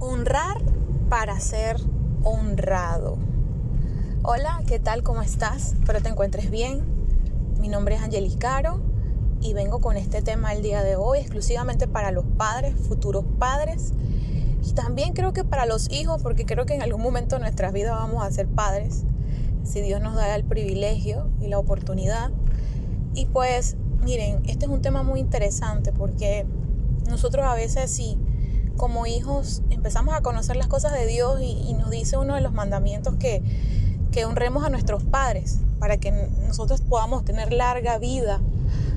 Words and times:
Honrar 0.00 0.58
para 1.08 1.40
ser 1.40 1.76
honrado. 2.22 3.18
Hola, 4.22 4.62
¿qué 4.68 4.78
tal? 4.78 5.02
¿Cómo 5.02 5.22
estás? 5.22 5.72
Espero 5.72 6.00
te 6.00 6.08
encuentres 6.08 6.52
bien. 6.52 6.84
Mi 7.58 7.66
nombre 7.66 7.96
es 7.96 8.02
Angelis 8.02 8.36
Caro 8.36 8.78
y 9.40 9.54
vengo 9.54 9.80
con 9.80 9.96
este 9.96 10.22
tema 10.22 10.52
el 10.52 10.62
día 10.62 10.84
de 10.84 10.94
hoy 10.94 11.18
exclusivamente 11.18 11.88
para 11.88 12.12
los 12.12 12.24
padres, 12.36 12.76
futuros 12.76 13.24
padres. 13.40 13.92
Y 14.64 14.72
también 14.72 15.14
creo 15.14 15.32
que 15.32 15.42
para 15.42 15.66
los 15.66 15.90
hijos, 15.90 16.22
porque 16.22 16.46
creo 16.46 16.64
que 16.64 16.74
en 16.74 16.82
algún 16.82 17.02
momento 17.02 17.34
de 17.34 17.40
nuestras 17.40 17.72
vidas 17.72 17.98
vamos 17.98 18.24
a 18.24 18.30
ser 18.30 18.46
padres, 18.46 19.02
si 19.64 19.80
Dios 19.80 20.00
nos 20.00 20.14
da 20.14 20.32
el 20.36 20.44
privilegio 20.44 21.28
y 21.40 21.48
la 21.48 21.58
oportunidad. 21.58 22.30
Y 23.14 23.26
pues, 23.26 23.76
miren, 24.04 24.42
este 24.46 24.66
es 24.66 24.70
un 24.70 24.80
tema 24.80 25.02
muy 25.02 25.18
interesante 25.18 25.92
porque 25.92 26.46
nosotros 27.08 27.44
a 27.44 27.54
veces 27.54 27.90
sí 27.90 28.16
como 28.78 29.06
hijos 29.06 29.60
empezamos 29.68 30.14
a 30.14 30.22
conocer 30.22 30.56
las 30.56 30.68
cosas 30.68 30.92
de 30.92 31.04
Dios 31.06 31.40
y, 31.42 31.74
nos 31.74 31.90
dice 31.90 32.16
uno 32.16 32.34
de 32.34 32.40
los 32.40 32.52
mandamientos 32.52 33.16
que, 33.16 33.42
que 34.10 34.24
honremos 34.24 34.64
a 34.64 34.70
nuestros 34.70 35.04
padres 35.04 35.58
para 35.78 35.98
que 35.98 36.10
nosotros 36.46 36.80
podamos 36.80 37.24
tener 37.24 37.52
larga 37.52 37.98
vida, 37.98 38.40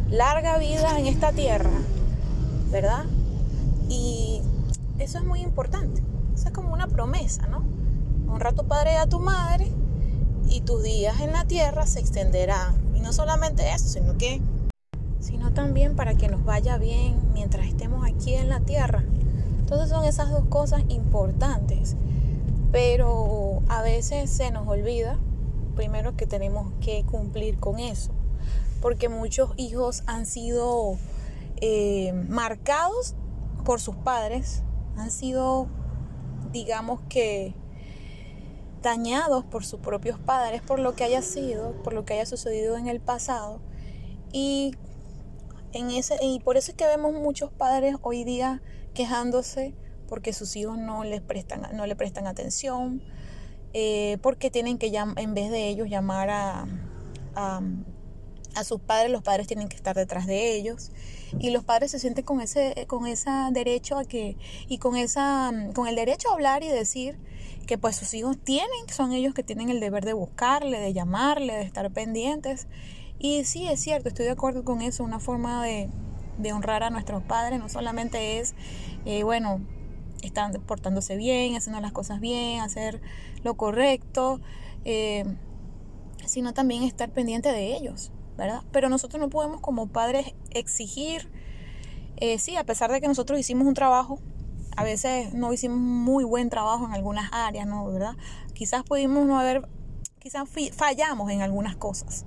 larga 0.10 0.58
vida 0.58 0.98
en 0.98 1.08
esta 1.08 1.32
tierra, 1.34 1.72
¿verdad? 2.72 3.06
Y 3.90 4.42
eso 5.00 5.18
es 5.18 5.26
muy 5.26 5.42
importante, 5.42 6.02
eso 6.34 6.48
es 6.48 6.54
como 6.54 6.74
una 6.74 6.88
promesa, 6.88 7.48
¿no? 7.48 7.64
Honra 8.32 8.52
a 8.52 8.54
tu 8.54 8.66
padre 8.66 8.94
y 8.94 8.98
a 8.98 9.08
tu 9.08 9.20
madre 9.20 9.70
y 10.48 10.62
tus 10.62 10.84
días 10.84 11.20
en 11.22 11.34
la 11.34 11.46
tierra 11.46 11.86
se 11.86 12.00
extenderán. 12.00 12.76
Y 12.96 13.00
no 13.00 13.14
solamente 13.14 13.74
eso, 13.74 13.88
sino 13.88 14.18
que 14.18 14.42
sino 15.20 15.54
también 15.54 15.96
para 15.96 16.16
que 16.16 16.28
nos 16.28 16.44
vaya 16.44 16.78
bien 16.78 17.16
mientras 17.34 17.68
estemos 17.68 18.06
aquí 18.06 18.34
en 18.34 18.50
la 18.50 18.60
tierra. 18.60 19.04
Entonces 19.72 19.90
son 19.90 20.04
esas 20.04 20.30
dos 20.30 20.44
cosas 20.50 20.84
importantes. 20.90 21.96
Pero 22.74 23.62
a 23.70 23.82
veces 23.82 24.30
se 24.30 24.52
nos 24.52 24.68
olvida, 24.68 25.18
primero 25.78 26.18
que 26.18 26.28
tenemos 26.28 26.74
que 26.82 27.06
cumplir 27.06 27.58
con 27.58 27.80
eso. 27.80 28.12
Porque 28.82 29.08
muchos 29.08 29.52
hijos 29.56 30.04
han 30.08 30.26
sido 30.26 30.98
eh, 31.62 32.12
marcados 32.28 33.16
por 33.64 33.80
sus 33.80 33.96
padres, 33.96 34.62
han 34.98 35.10
sido, 35.10 35.68
digamos 36.52 37.00
que, 37.08 37.56
dañados 38.82 39.46
por 39.46 39.64
sus 39.64 39.80
propios 39.80 40.20
padres, 40.20 40.62
por 40.62 40.80
lo 40.80 40.96
que 40.96 41.06
haya 41.06 41.22
sido, 41.22 41.82
por 41.82 41.94
lo 41.94 42.04
que 42.04 42.16
haya 42.16 42.26
sucedido 42.26 42.76
en 42.76 42.90
el 42.90 43.00
pasado. 43.00 43.62
Y, 44.34 44.76
en 45.74 45.92
ese, 45.92 46.18
y 46.22 46.40
por 46.40 46.58
eso 46.58 46.72
es 46.72 46.78
que 46.78 46.86
vemos 46.86 47.14
muchos 47.14 47.52
padres 47.52 47.96
hoy 48.02 48.24
día 48.24 48.62
quejándose 48.94 49.74
porque 50.08 50.34
sus 50.34 50.56
hijos 50.56 50.78
no 50.78 51.04
les 51.04 51.22
prestan, 51.22 51.66
no 51.74 51.86
le 51.86 51.96
prestan 51.96 52.28
atención, 52.28 53.02
eh, 53.74 54.18
porque 54.22 54.52
tienen 54.52 54.78
que 54.78 54.92
en 54.94 55.34
vez 55.34 55.50
de 55.50 55.70
ellos 55.70 55.90
llamar 55.90 56.30
a, 56.30 56.68
a, 57.36 58.64
sus 58.66 58.82
padres, 58.82 59.10
los 59.10 59.24
padres 59.24 59.48
tienen 59.48 59.70
que 59.70 59.78
estar 59.78 59.96
detrás 59.96 60.28
de 60.28 60.54
ellos 60.54 60.92
y 61.40 61.52
los 61.52 61.64
padres 61.64 61.92
se 61.92 62.00
sienten 62.00 62.26
con 62.26 62.42
ese 62.42 62.86
con 62.88 63.08
ese 63.08 63.30
derecho 63.52 63.98
a 63.98 64.04
que 64.04 64.36
y 64.68 64.78
con 64.80 64.98
esa 64.98 65.52
con 65.74 65.88
el 65.88 65.96
derecho 65.96 66.30
a 66.30 66.34
hablar 66.34 66.62
y 66.62 66.68
decir 66.68 67.18
que 67.66 67.78
pues 67.78 67.96
sus 67.96 68.14
hijos 68.14 68.38
tienen, 68.44 68.90
son 68.94 69.14
ellos 69.14 69.34
que 69.34 69.44
tienen 69.44 69.70
el 69.70 69.80
deber 69.80 70.04
de 70.04 70.12
buscarle, 70.12 70.78
de 70.80 70.92
llamarle, 70.92 71.54
de 71.54 71.62
estar 71.62 71.90
pendientes. 71.92 72.68
Y 73.24 73.44
sí, 73.44 73.68
es 73.68 73.80
cierto, 73.80 74.10
estoy 74.10 74.26
de 74.26 74.32
acuerdo 74.32 74.66
con 74.66 74.82
eso, 74.82 75.04
una 75.04 75.20
forma 75.20 75.64
de, 75.64 75.92
honrar 76.52 76.82
a 76.82 76.90
nuestros 76.90 77.22
padres 77.22 77.60
no 77.60 77.70
solamente 77.70 78.40
es, 78.40 78.56
eh, 79.06 79.22
bueno, 79.22 79.62
están 80.24 80.54
portándose 80.66 81.18
bien, 81.18 81.56
haciendo 81.56 81.80
las 81.82 81.92
cosas 81.92 82.20
bien, 82.20 82.62
hacer 82.62 83.00
lo 83.44 83.54
correcto, 83.58 84.42
eh, 84.86 85.24
sino 86.26 86.56
también 86.56 86.82
estar 86.82 87.12
pendiente 87.12 87.52
de 87.52 87.76
ellos, 87.78 88.12
¿verdad? 88.38 88.64
Pero 88.72 88.90
nosotros 88.90 89.22
no 89.22 89.30
podemos 89.30 89.62
como 89.62 89.86
padres 89.86 90.34
exigir, 90.50 91.30
eh, 92.18 92.40
sí, 92.40 92.56
a 92.56 92.64
pesar 92.64 92.92
de 92.92 93.02
que 93.02 93.08
nosotros 93.08 93.40
hicimos 93.40 93.68
un 93.68 93.76
trabajo, 93.76 94.20
a 94.76 94.84
veces 94.84 95.32
no 95.36 95.54
hicimos 95.54 95.78
muy 95.78 96.24
buen 96.24 96.50
trabajo 96.50 96.88
en 96.88 96.94
algunas 96.94 97.30
áreas, 97.32 97.68
¿no? 97.68 97.86
¿Verdad? 97.86 98.16
Quizás 98.56 98.82
pudimos 98.82 99.28
no 99.28 99.38
haber, 99.38 99.70
quizás 100.18 100.50
fallamos 100.76 101.30
en 101.30 101.44
algunas 101.44 101.76
cosas 101.76 102.26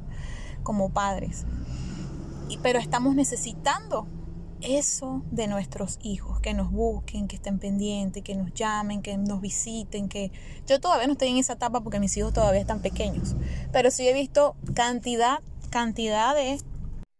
como 0.65 0.91
padres. 0.91 1.47
Pero 2.63 2.81
estamos 2.81 3.15
necesitando 3.15 4.09
eso 4.61 5.23
de 5.31 5.47
nuestros 5.47 5.99
hijos, 6.03 6.41
que 6.41 6.55
nos 6.55 6.71
busquen, 6.71 7.29
que 7.29 7.37
estén 7.37 7.59
pendientes, 7.59 8.23
que 8.23 8.35
nos 8.35 8.53
llamen, 8.55 9.03
que 9.03 9.17
nos 9.17 9.41
visiten, 9.41 10.09
que 10.09 10.33
yo 10.67 10.81
todavía 10.81 11.07
no 11.07 11.13
estoy 11.13 11.29
en 11.29 11.37
esa 11.37 11.55
etapa 11.55 11.81
porque 11.83 12.01
mis 12.01 12.17
hijos 12.17 12.33
todavía 12.33 12.61
están 12.61 12.81
pequeños, 12.81 13.37
pero 13.73 13.91
sí 13.91 14.09
he 14.09 14.15
visto 14.15 14.57
cantidad, 14.75 15.41
cantidad 15.71 16.35
de 16.35 16.59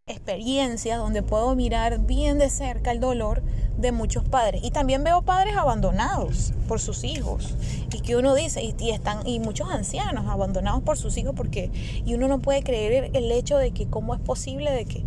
experiencias 0.07 0.99
donde 0.99 1.23
puedo 1.23 1.55
mirar 1.55 1.97
bien 1.97 2.37
de 2.37 2.51
cerca 2.51 2.91
el 2.91 2.99
dolor 2.99 3.41
de 3.75 3.91
muchos 3.91 4.23
padres 4.23 4.61
y 4.63 4.69
también 4.69 5.03
veo 5.03 5.23
padres 5.23 5.57
abandonados 5.57 6.53
por 6.67 6.79
sus 6.79 7.03
hijos 7.03 7.55
y 7.91 8.01
que 8.01 8.15
uno 8.15 8.35
dice 8.35 8.61
y, 8.61 8.91
están 8.91 9.25
y 9.25 9.39
muchos 9.39 9.67
ancianos 9.71 10.27
abandonados 10.27 10.83
por 10.83 10.99
sus 10.99 11.17
hijos 11.17 11.33
porque 11.35 11.71
y 12.05 12.13
uno 12.13 12.27
no 12.27 12.39
puede 12.39 12.61
creer 12.61 13.09
el 13.15 13.31
hecho 13.31 13.57
de 13.57 13.71
que 13.71 13.89
cómo 13.89 14.13
es 14.13 14.21
posible 14.21 14.69
de 14.69 14.85
que 14.85 15.03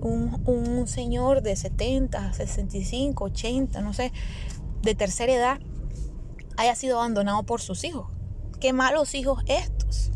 un, 0.00 0.42
un 0.44 0.88
señor 0.88 1.42
de 1.42 1.54
70, 1.54 2.32
65, 2.32 3.22
80, 3.22 3.80
no 3.80 3.92
sé, 3.92 4.10
de 4.82 4.96
tercera 4.96 5.32
edad 5.32 5.60
haya 6.56 6.74
sido 6.74 6.98
abandonado 6.98 7.44
por 7.44 7.60
sus 7.60 7.84
hijos. 7.84 8.08
Qué 8.58 8.72
malos 8.72 9.14
hijos 9.14 9.44
estos. 9.46 10.10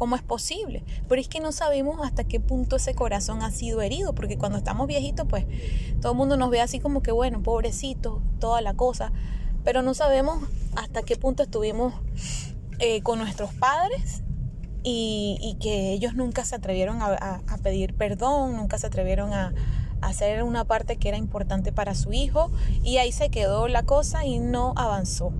¿Cómo 0.00 0.16
es 0.16 0.22
posible? 0.22 0.82
Pero 1.10 1.20
es 1.20 1.28
que 1.28 1.40
no 1.40 1.52
sabemos 1.52 2.00
hasta 2.02 2.24
qué 2.24 2.40
punto 2.40 2.76
ese 2.76 2.94
corazón 2.94 3.42
ha 3.42 3.50
sido 3.50 3.82
herido, 3.82 4.14
porque 4.14 4.38
cuando 4.38 4.56
estamos 4.56 4.86
viejitos, 4.86 5.26
pues 5.28 5.44
todo 6.00 6.12
el 6.12 6.16
mundo 6.16 6.38
nos 6.38 6.48
ve 6.48 6.62
así 6.62 6.80
como 6.80 7.02
que, 7.02 7.12
bueno, 7.12 7.42
pobrecito, 7.42 8.22
toda 8.38 8.62
la 8.62 8.72
cosa, 8.72 9.12
pero 9.62 9.82
no 9.82 9.92
sabemos 9.92 10.42
hasta 10.74 11.02
qué 11.02 11.16
punto 11.16 11.42
estuvimos 11.42 11.92
eh, 12.78 13.02
con 13.02 13.18
nuestros 13.18 13.52
padres 13.52 14.22
y, 14.82 15.58
que 15.60 15.92
ellos 15.92 16.14
nunca 16.14 16.46
se 16.46 16.54
atrevieron 16.54 17.02
a, 17.02 17.42
pedir 17.62 17.92
perdón, 17.92 18.56
nunca 18.56 18.78
se 18.78 18.86
atrevieron 18.86 19.34
a, 19.34 19.52
a 20.00 20.06
hacer 20.06 20.44
una 20.44 20.64
parte 20.64 20.96
que 20.96 21.08
era 21.10 21.18
importante 21.18 21.72
para 21.72 21.94
su 21.94 22.14
hijo 22.14 22.50
y 22.82 22.96
ahí 22.96 23.12
se 23.12 23.28
quedó 23.28 23.68
la 23.68 23.82
cosa 23.82 24.24
y 24.24 24.38
no 24.38 24.72
avanzó. 24.76 25.30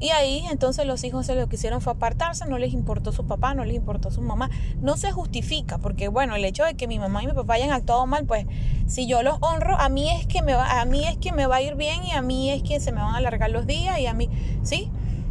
Y 0.00 0.10
ahí 0.10 0.44
entonces 0.50 0.86
los 0.86 1.04
hijos 1.04 1.26
se 1.26 1.34
lo 1.34 1.48
que 1.48 1.56
hicieron 1.56 1.80
fue 1.80 1.92
apartarse, 1.92 2.46
no 2.46 2.58
les 2.58 2.72
importó 2.72 3.12
su 3.12 3.26
papá, 3.26 3.54
no 3.54 3.64
les 3.64 3.76
importó 3.76 4.10
su 4.10 4.20
mamá. 4.20 4.50
No 4.80 4.96
se 4.96 5.12
justifica, 5.12 5.78
porque 5.78 6.08
bueno, 6.08 6.34
el 6.34 6.44
hecho 6.44 6.64
de 6.64 6.74
que 6.74 6.88
mi 6.88 6.98
mamá 6.98 7.22
y 7.22 7.26
mi 7.26 7.32
papá 7.32 7.54
hayan 7.54 7.70
actuado 7.70 8.06
mal, 8.06 8.26
pues 8.26 8.46
si 8.86 9.06
yo 9.06 9.22
los 9.22 9.38
honro, 9.40 9.78
a 9.78 9.88
mí 9.88 10.10
es 10.10 10.26
que 10.26 10.42
me 10.42 10.54
va, 10.54 10.80
a 10.80 10.84
mí 10.84 11.06
es 11.06 11.16
que 11.16 11.32
me 11.32 11.46
va 11.46 11.56
a 11.56 11.62
ir 11.62 11.76
bien 11.76 12.04
y 12.04 12.10
a 12.10 12.22
mí 12.22 12.50
es 12.50 12.62
que 12.62 12.80
se 12.80 12.92
me 12.92 13.00
van 13.00 13.14
a 13.14 13.18
alargar 13.18 13.50
los 13.50 13.66
días 13.66 13.98
y 13.98 14.06
a 14.06 14.14
mí, 14.14 14.28
¿sí? 14.62 14.90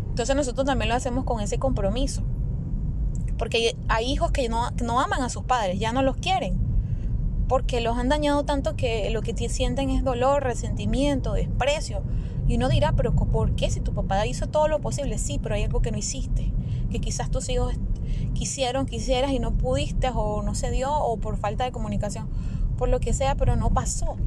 Entonces 0.10 0.36
nosotros 0.36 0.66
también 0.66 0.90
lo 0.90 0.96
hacemos 0.96 1.26
con 1.26 1.42
ese 1.42 1.60
compromiso. 1.60 2.24
Porque 3.38 3.76
hay 3.90 4.12
hijos 4.12 4.32
que 4.32 4.48
no, 4.48 4.72
no 4.82 5.02
aman 5.02 5.24
a 5.24 5.30
sus 5.30 5.44
padres, 5.44 5.80
ya 5.80 5.92
no 5.92 6.02
los 6.02 6.16
quieren. 6.16 6.58
Porque 7.50 7.82
los 7.82 7.98
han 7.98 8.08
dañado 8.08 8.46
tanto 8.46 8.76
que 8.76 9.10
lo 9.10 9.22
que 9.22 9.34
sienten 9.50 9.90
es 9.90 10.04
dolor, 10.04 10.44
resentimiento, 10.44 11.34
desprecio 11.34 12.02
y 12.48 12.56
uno 12.56 12.70
dirá, 12.70 12.94
pero 12.94 13.14
¿por 13.14 13.56
qué? 13.56 13.70
Si 13.70 13.80
tu 13.80 13.94
papá 13.94 14.26
hizo 14.26 14.48
todo 14.48 14.68
lo 14.68 14.80
posible, 14.80 15.18
sí, 15.18 15.40
pero 15.42 15.56
hay 15.56 15.64
algo 15.64 15.82
que 15.82 15.92
no 15.92 15.98
hiciste, 15.98 16.52
que 16.92 17.00
quizás 17.00 17.32
tus 17.32 17.48
hijos 17.50 17.74
quisieron, 18.34 18.86
quisieras 18.86 19.32
y 19.32 19.40
no 19.40 19.54
pudiste 19.54 20.10
o 20.14 20.44
no 20.44 20.56
se 20.56 20.72
dio 20.72 20.92
o 20.92 21.18
por 21.18 21.38
falta 21.38 21.64
de 21.64 21.72
comunicación, 21.72 22.30
por 22.78 22.90
lo 22.90 23.00
que 23.00 23.14
sea, 23.14 23.36
pero 23.36 23.56
no 23.56 23.70
pasó. 23.70 24.18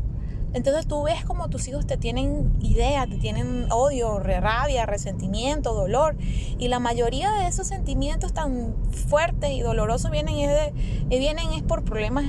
Entonces 0.55 0.87
tú 0.87 1.03
ves 1.03 1.23
como 1.25 1.51
tus 1.51 1.69
hijos 1.69 1.87
te 1.87 1.99
tienen 1.99 2.57
idea, 2.63 3.07
te 3.07 3.19
tienen 3.19 3.67
odio, 3.71 4.19
rabia, 4.21 4.87
resentimiento, 4.87 5.75
dolor. 5.75 6.17
Y 6.59 6.69
la 6.69 6.79
mayoría 6.79 7.31
de 7.33 7.47
esos 7.47 7.67
sentimientos 7.67 8.33
tan 8.33 8.75
fuertes 8.91 9.51
y 9.51 9.61
dolorosos 9.61 10.11
vienen 10.11 10.37
es, 10.37 10.49
de, 10.49 10.67
eh, 11.11 11.19
vienen 11.19 11.53
es 11.53 11.63
por 11.63 11.85
problemas 11.85 12.25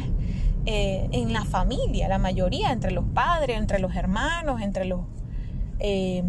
eh, 0.66 1.08
en 1.14 1.32
la 1.32 1.46
familia, 1.46 2.10
la 2.10 2.18
mayoría, 2.18 2.74
entre 2.74 2.92
los 2.92 3.06
padres, 3.06 3.58
entre 3.58 3.80
los 3.80 3.96
hermanos, 3.96 4.62
entre 4.62 4.84
los 4.84 5.02
eh, 5.80 6.24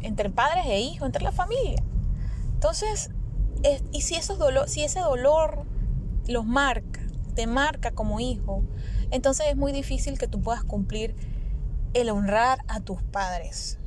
entre 0.00 0.30
padres 0.30 0.64
e 0.66 0.80
hijos, 0.80 1.06
entre 1.06 1.22
la 1.22 1.32
familia. 1.32 1.82
Entonces, 2.54 3.10
y 3.92 4.02
si, 4.02 4.14
esos 4.14 4.38
dolor, 4.38 4.68
si 4.68 4.82
ese 4.82 5.00
dolor 5.00 5.64
los 6.26 6.44
marca, 6.44 7.00
te 7.34 7.46
marca 7.46 7.92
como 7.92 8.20
hijo, 8.20 8.62
entonces 9.10 9.46
es 9.48 9.56
muy 9.56 9.72
difícil 9.72 10.18
que 10.18 10.28
tú 10.28 10.40
puedas 10.40 10.64
cumplir 10.64 11.14
el 11.94 12.10
honrar 12.10 12.58
a 12.68 12.80
tus 12.80 13.02
padres. 13.02 13.78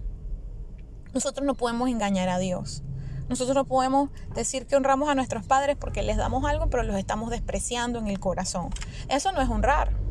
Nosotros 1.13 1.45
no 1.45 1.55
podemos 1.55 1.89
engañar 1.89 2.29
a 2.29 2.39
Dios. 2.39 2.83
Nosotros 3.29 3.55
no 3.55 3.65
podemos 3.65 4.09
decir 4.33 4.67
que 4.67 4.75
honramos 4.75 5.09
a 5.09 5.15
nuestros 5.15 5.45
padres 5.45 5.75
porque 5.77 6.01
les 6.01 6.15
damos 6.15 6.45
algo, 6.45 6.69
pero 6.69 6.83
los 6.83 6.97
estamos 6.97 7.29
despreciando 7.29 7.99
en 7.99 8.07
el 8.07 8.19
corazón. 8.19 8.69
Eso 9.09 9.31
no 9.31 9.41
es 9.41 9.49
honrar. 9.49 10.06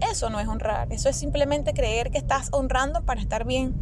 Eso 0.00 0.28
no 0.30 0.40
es 0.40 0.48
honrar, 0.48 0.92
eso 0.92 1.08
es 1.08 1.16
simplemente 1.16 1.72
creer 1.72 2.10
que 2.10 2.18
estás 2.18 2.48
honrando 2.52 3.02
para 3.02 3.20
estar 3.20 3.46
bien 3.46 3.74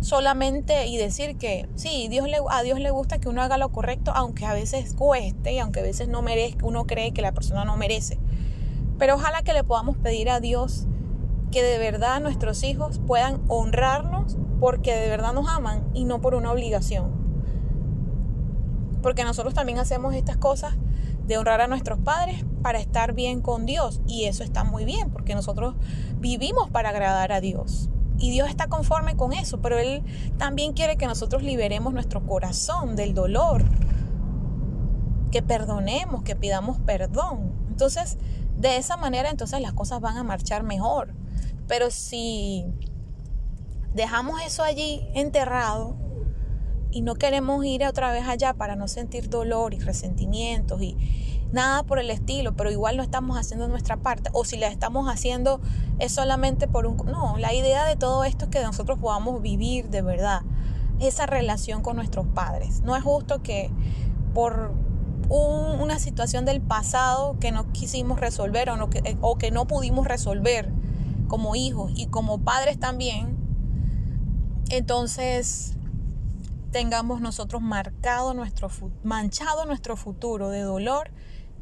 solamente 0.00 0.86
y 0.86 0.96
decir 0.96 1.36
que 1.36 1.68
sí, 1.76 2.08
Dios 2.08 2.28
le, 2.28 2.38
a 2.50 2.62
Dios 2.62 2.80
le 2.80 2.90
gusta 2.90 3.18
que 3.18 3.28
uno 3.28 3.42
haga 3.42 3.58
lo 3.58 3.70
correcto, 3.70 4.12
aunque 4.14 4.44
a 4.44 4.54
veces 4.54 4.94
cueste 4.94 5.52
y 5.52 5.58
aunque 5.60 5.80
a 5.80 5.84
veces 5.84 6.08
no 6.08 6.22
merezca, 6.22 6.66
uno 6.66 6.86
cree 6.86 7.12
que 7.12 7.22
la 7.22 7.32
persona 7.32 7.64
no 7.64 7.76
merece. 7.76 8.18
Pero 8.98 9.14
ojalá 9.14 9.42
que 9.42 9.52
le 9.52 9.62
podamos 9.62 9.96
pedir 9.96 10.30
a 10.30 10.40
Dios 10.40 10.86
que 11.52 11.62
de 11.62 11.78
verdad 11.78 12.20
nuestros 12.20 12.62
hijos 12.64 13.00
puedan 13.06 13.42
honrarnos 13.46 14.36
porque 14.58 14.94
de 14.94 15.08
verdad 15.08 15.32
nos 15.32 15.48
aman 15.48 15.88
y 15.94 16.04
no 16.04 16.20
por 16.20 16.34
una 16.34 16.50
obligación. 16.50 17.12
Porque 19.02 19.24
nosotros 19.24 19.54
también 19.54 19.78
hacemos 19.78 20.14
estas 20.14 20.36
cosas 20.36 20.74
de 21.26 21.38
honrar 21.38 21.60
a 21.60 21.66
nuestros 21.66 21.98
padres 21.98 22.44
para 22.62 22.78
estar 22.78 23.12
bien 23.12 23.40
con 23.40 23.66
Dios. 23.66 24.00
Y 24.06 24.24
eso 24.24 24.44
está 24.44 24.64
muy 24.64 24.84
bien, 24.84 25.10
porque 25.10 25.34
nosotros 25.34 25.74
vivimos 26.18 26.70
para 26.70 26.90
agradar 26.90 27.32
a 27.32 27.40
Dios. 27.40 27.88
Y 28.18 28.30
Dios 28.30 28.48
está 28.48 28.68
conforme 28.68 29.16
con 29.16 29.32
eso, 29.32 29.60
pero 29.60 29.78
Él 29.78 30.02
también 30.38 30.72
quiere 30.72 30.96
que 30.96 31.06
nosotros 31.06 31.42
liberemos 31.42 31.92
nuestro 31.92 32.24
corazón 32.26 32.94
del 32.94 33.14
dolor, 33.14 33.64
que 35.30 35.42
perdonemos, 35.42 36.22
que 36.22 36.36
pidamos 36.36 36.78
perdón. 36.80 37.52
Entonces, 37.68 38.18
de 38.58 38.76
esa 38.76 38.96
manera, 38.96 39.30
entonces 39.30 39.60
las 39.60 39.72
cosas 39.72 40.00
van 40.00 40.16
a 40.16 40.22
marchar 40.22 40.62
mejor. 40.62 41.14
Pero 41.66 41.90
si 41.90 42.64
dejamos 43.94 44.40
eso 44.42 44.62
allí 44.62 45.08
enterrado, 45.14 45.96
y 46.92 47.00
no 47.00 47.14
queremos 47.14 47.64
ir 47.64 47.84
otra 47.84 48.12
vez 48.12 48.28
allá 48.28 48.54
para 48.54 48.76
no 48.76 48.86
sentir 48.86 49.28
dolor 49.28 49.74
y 49.74 49.78
resentimientos 49.78 50.80
y 50.82 50.96
nada 51.52 51.82
por 51.82 51.98
el 51.98 52.10
estilo, 52.10 52.54
pero 52.54 52.70
igual 52.70 52.96
no 52.96 53.02
estamos 53.02 53.38
haciendo 53.38 53.68
nuestra 53.68 53.96
parte 53.96 54.30
o 54.32 54.44
si 54.44 54.56
la 54.56 54.68
estamos 54.68 55.08
haciendo 55.08 55.60
es 55.98 56.12
solamente 56.12 56.68
por 56.68 56.86
un... 56.86 56.96
No, 56.96 57.36
la 57.38 57.52
idea 57.52 57.84
de 57.84 57.96
todo 57.96 58.24
esto 58.24 58.44
es 58.46 58.50
que 58.50 58.62
nosotros 58.62 58.98
podamos 58.98 59.42
vivir 59.42 59.88
de 59.88 60.02
verdad 60.02 60.42
esa 61.00 61.26
relación 61.26 61.82
con 61.82 61.96
nuestros 61.96 62.26
padres. 62.28 62.82
No 62.82 62.94
es 62.96 63.02
justo 63.02 63.42
que 63.42 63.70
por 64.34 64.72
una 65.28 65.98
situación 65.98 66.44
del 66.44 66.60
pasado 66.60 67.38
que 67.38 67.52
no 67.52 67.72
quisimos 67.72 68.20
resolver 68.20 68.68
o, 68.68 68.76
no, 68.76 68.90
o 69.20 69.38
que 69.38 69.50
no 69.50 69.66
pudimos 69.66 70.06
resolver 70.06 70.70
como 71.28 71.54
hijos 71.56 71.92
y 71.94 72.06
como 72.06 72.38
padres 72.38 72.78
también, 72.78 73.36
entonces 74.68 75.76
tengamos 76.72 77.20
nosotros 77.20 77.62
marcado 77.62 78.34
nuestro, 78.34 78.70
manchado 79.04 79.66
nuestro 79.66 79.96
futuro 79.96 80.48
de 80.48 80.62
dolor 80.62 81.10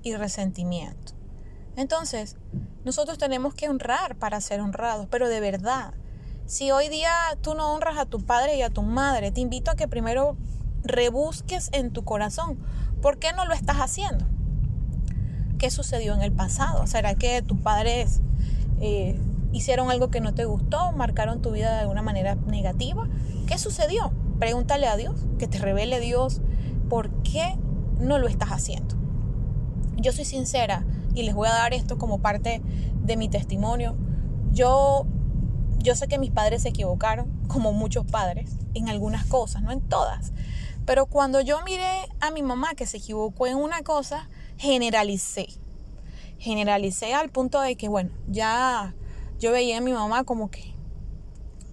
y 0.02 0.14
resentimiento. 0.14 1.12
Entonces, 1.76 2.36
nosotros 2.84 3.18
tenemos 3.18 3.54
que 3.54 3.68
honrar 3.68 4.16
para 4.16 4.40
ser 4.40 4.60
honrados, 4.60 5.06
pero 5.10 5.28
de 5.28 5.40
verdad. 5.40 5.94
Si 6.46 6.70
hoy 6.70 6.88
día 6.88 7.12
tú 7.42 7.54
no 7.54 7.74
honras 7.74 7.98
a 7.98 8.06
tu 8.06 8.24
padre 8.24 8.56
y 8.56 8.62
a 8.62 8.70
tu 8.70 8.82
madre, 8.82 9.30
te 9.30 9.40
invito 9.40 9.70
a 9.70 9.76
que 9.76 9.88
primero 9.88 10.36
rebusques 10.82 11.68
en 11.72 11.92
tu 11.92 12.04
corazón. 12.04 12.58
¿Por 13.02 13.18
qué 13.18 13.32
no 13.32 13.44
lo 13.44 13.52
estás 13.52 13.76
haciendo? 13.76 14.24
¿Qué 15.58 15.70
sucedió 15.70 16.14
en 16.14 16.22
el 16.22 16.32
pasado? 16.32 16.86
¿Será 16.86 17.14
que 17.14 17.42
tus 17.42 17.58
padres 17.58 18.20
eh, 18.80 19.20
hicieron 19.52 19.90
algo 19.90 20.10
que 20.10 20.20
no 20.20 20.34
te 20.34 20.44
gustó? 20.44 20.92
¿Marcaron 20.92 21.42
tu 21.42 21.50
vida 21.50 21.72
de 21.74 21.80
alguna 21.80 22.02
manera 22.02 22.34
negativa? 22.34 23.08
¿Qué 23.46 23.58
sucedió? 23.58 24.12
Pregúntale 24.40 24.88
a 24.88 24.96
Dios, 24.96 25.26
que 25.38 25.46
te 25.46 25.58
revele 25.58 26.00
Dios 26.00 26.40
por 26.88 27.10
qué 27.22 27.58
no 27.98 28.18
lo 28.18 28.26
estás 28.26 28.48
haciendo. 28.48 28.96
Yo 29.96 30.12
soy 30.12 30.24
sincera 30.24 30.84
y 31.14 31.24
les 31.24 31.34
voy 31.34 31.46
a 31.46 31.52
dar 31.52 31.74
esto 31.74 31.98
como 31.98 32.20
parte 32.20 32.62
de 33.02 33.16
mi 33.18 33.28
testimonio. 33.28 33.98
Yo, 34.50 35.06
yo 35.78 35.94
sé 35.94 36.08
que 36.08 36.18
mis 36.18 36.30
padres 36.30 36.62
se 36.62 36.70
equivocaron, 36.70 37.30
como 37.48 37.74
muchos 37.74 38.06
padres, 38.06 38.56
en 38.72 38.88
algunas 38.88 39.26
cosas, 39.26 39.60
no 39.62 39.72
en 39.72 39.82
todas. 39.82 40.32
Pero 40.86 41.04
cuando 41.04 41.42
yo 41.42 41.62
miré 41.62 42.08
a 42.20 42.30
mi 42.30 42.42
mamá 42.42 42.74
que 42.74 42.86
se 42.86 42.96
equivocó 42.96 43.46
en 43.46 43.58
una 43.58 43.82
cosa, 43.82 44.30
generalicé. 44.56 45.48
Generalicé 46.38 47.12
al 47.12 47.28
punto 47.28 47.60
de 47.60 47.76
que, 47.76 47.90
bueno, 47.90 48.10
ya 48.26 48.94
yo 49.38 49.52
veía 49.52 49.78
a 49.78 49.82
mi 49.82 49.92
mamá 49.92 50.24
como 50.24 50.50
que 50.50 50.69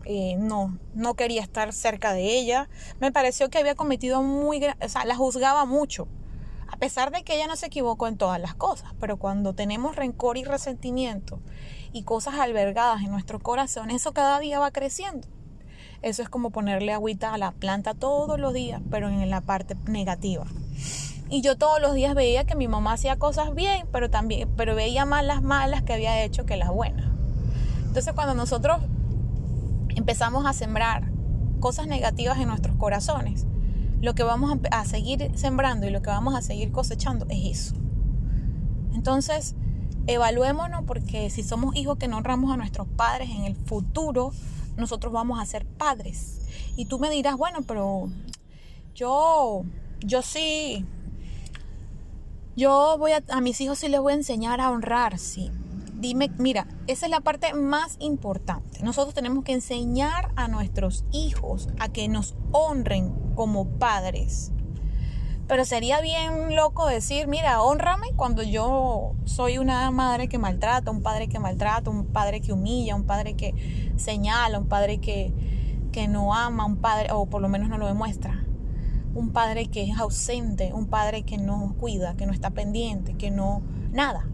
eh, 0.10 0.38
no, 0.38 0.80
no 0.94 1.16
quería 1.16 1.42
estar 1.42 1.74
cerca 1.74 2.14
de 2.14 2.40
ella. 2.40 2.70
Me 3.02 3.12
pareció 3.12 3.50
que 3.50 3.58
había 3.58 3.76
cometido 3.76 4.24
muy, 4.24 4.64
o 4.66 4.90
sea, 4.90 5.04
la 5.04 5.18
juzgaba 5.18 5.66
mucho. 5.66 6.08
A 6.70 6.78
pesar 6.78 7.12
de 7.12 7.24
que 7.24 7.36
ella 7.36 7.48
no 7.48 7.58
se 7.58 7.66
equivocó 7.66 8.08
en 8.08 8.16
todas 8.16 8.40
las 8.40 8.56
cosas, 8.56 8.94
pero 9.02 9.18
cuando 9.18 9.54
tenemos 9.54 9.98
rencor 9.98 10.38
y 10.38 10.46
resentimiento 10.46 11.42
y 11.92 12.04
cosas 12.04 12.36
albergadas 12.36 13.02
en 13.02 13.12
nuestro 13.12 13.40
corazón, 13.40 13.90
eso 13.90 14.14
cada 14.14 14.40
día 14.40 14.60
va 14.60 14.72
creciendo. 14.72 15.28
Eso 16.02 16.22
es 16.22 16.30
como 16.30 16.52
ponerle 16.52 16.94
agüita 16.94 17.34
a 17.34 17.38
la 17.38 17.52
planta 17.52 17.94
todos 17.94 18.40
los 18.40 18.54
días, 18.54 18.82
pero 18.90 19.10
en 19.10 19.30
la 19.30 19.42
parte 19.42 19.76
negativa. 19.88 20.46
Y 21.30 21.42
yo 21.42 21.58
todos 21.58 21.82
los 21.82 21.94
días 21.94 22.16
veía 22.16 22.46
que 22.46 22.56
mi 22.56 22.70
mamá 22.70 22.94
hacía 22.94 23.18
cosas 23.18 23.54
bien, 23.54 23.86
pero 23.92 24.10
también, 24.10 24.48
pero 24.56 24.74
veía 24.74 25.04
más 25.04 25.26
las 25.26 25.42
malas 25.42 25.84
que 25.84 25.92
había 25.92 26.24
hecho 26.24 26.46
que 26.46 26.56
las 26.56 26.70
buenas. 26.70 27.12
Entonces 27.88 28.14
cuando 28.14 28.36
nosotros 28.36 28.80
empezamos 29.98 30.46
a 30.46 30.54
sembrar 30.54 31.12
cosas 31.60 31.88
negativas 31.88 32.38
en 32.38 32.48
nuestros 32.48 32.76
corazones, 32.78 33.48
lo 34.00 34.14
que 34.14 34.22
vamos 34.22 34.56
a 34.70 34.86
seguir 34.86 35.32
sembrando 35.36 35.88
y 35.88 35.90
lo 35.90 36.04
que 36.04 36.12
vamos 36.12 36.36
a 36.36 36.42
seguir 36.44 36.72
cosechando 36.72 37.26
es 37.30 37.58
eso. 37.58 37.76
Entonces, 38.94 39.56
evaluémonos 40.06 40.84
porque 40.86 41.32
si 41.32 41.42
somos 41.42 41.76
hijos 41.76 41.98
que 41.98 42.08
no 42.08 42.18
honramos 42.18 42.52
a 42.52 42.58
nuestros 42.58 42.88
padres 42.88 43.32
en 43.32 43.46
el 43.46 43.56
futuro, 43.56 44.32
nosotros 44.78 45.12
vamos 45.12 45.40
a 45.42 45.46
ser 45.48 45.66
padres. 45.66 46.42
Y 46.76 46.86
tú 46.86 47.00
me 47.00 47.10
dirás, 47.10 47.36
bueno, 47.36 47.64
pero 47.68 48.08
yo, 48.94 49.64
yo 50.02 50.22
sí, 50.22 50.86
yo 52.56 52.98
voy 53.00 53.14
a, 53.14 53.24
a 53.30 53.42
mis 53.42 53.60
hijos 53.62 53.80
sí 53.80 53.90
les 53.90 54.00
voy 54.00 54.14
a 54.14 54.18
enseñar 54.18 54.62
a 54.62 54.70
honrar, 54.70 55.18
sí. 55.18 55.50
Dime, 56.00 56.30
mira, 56.38 56.68
esa 56.86 57.08
es 57.08 57.10
la 57.10 57.22
parte 57.22 57.56
más 57.56 57.96
importante. 58.00 58.84
Nosotros 58.84 59.16
tenemos 59.16 59.44
que 59.44 59.54
enseñar 59.54 60.32
a 60.36 60.48
nuestros 60.48 61.06
hijos 61.12 61.70
a 61.80 61.90
que 61.90 62.08
nos 62.08 62.36
honren 62.52 63.16
como 63.34 63.68
padres. 63.80 64.52
Pero 65.48 65.66
sería 65.66 66.00
bien 66.00 66.56
loco 66.56 66.86
decir, 66.86 67.28
mira, 67.28 67.64
honrame 67.64 68.10
cuando 68.16 68.44
yo 68.44 69.16
soy 69.26 69.58
una 69.58 69.90
madre 69.90 70.30
que 70.30 70.38
maltrata, 70.38 70.92
un 70.92 71.02
padre 71.02 71.30
que 71.30 71.40
maltrata, 71.40 71.90
un 71.90 72.06
padre 72.06 72.42
que 72.42 72.54
humilla, 72.54 72.96
un 72.96 73.06
padre 73.06 73.34
que 73.34 73.56
señala, 73.96 74.60
un 74.60 74.68
padre 74.68 75.00
que, 75.00 75.34
que 75.92 76.08
no 76.08 76.36
ama, 76.36 76.66
un 76.66 76.78
padre, 76.78 77.12
o 77.12 77.26
por 77.26 77.42
lo 77.42 77.50
menos 77.50 77.70
no 77.70 77.80
lo 77.80 77.88
demuestra. 77.88 78.46
Un 79.16 79.32
padre 79.32 79.66
que 79.66 79.90
es 79.90 79.98
ausente, 79.98 80.74
un 80.74 80.86
padre 80.86 81.24
que 81.24 81.40
no 81.40 81.74
cuida, 81.80 82.16
que 82.16 82.28
no 82.28 82.34
está 82.34 82.52
pendiente, 82.52 83.16
que 83.16 83.32
no... 83.32 83.64
Nada. 83.90 84.28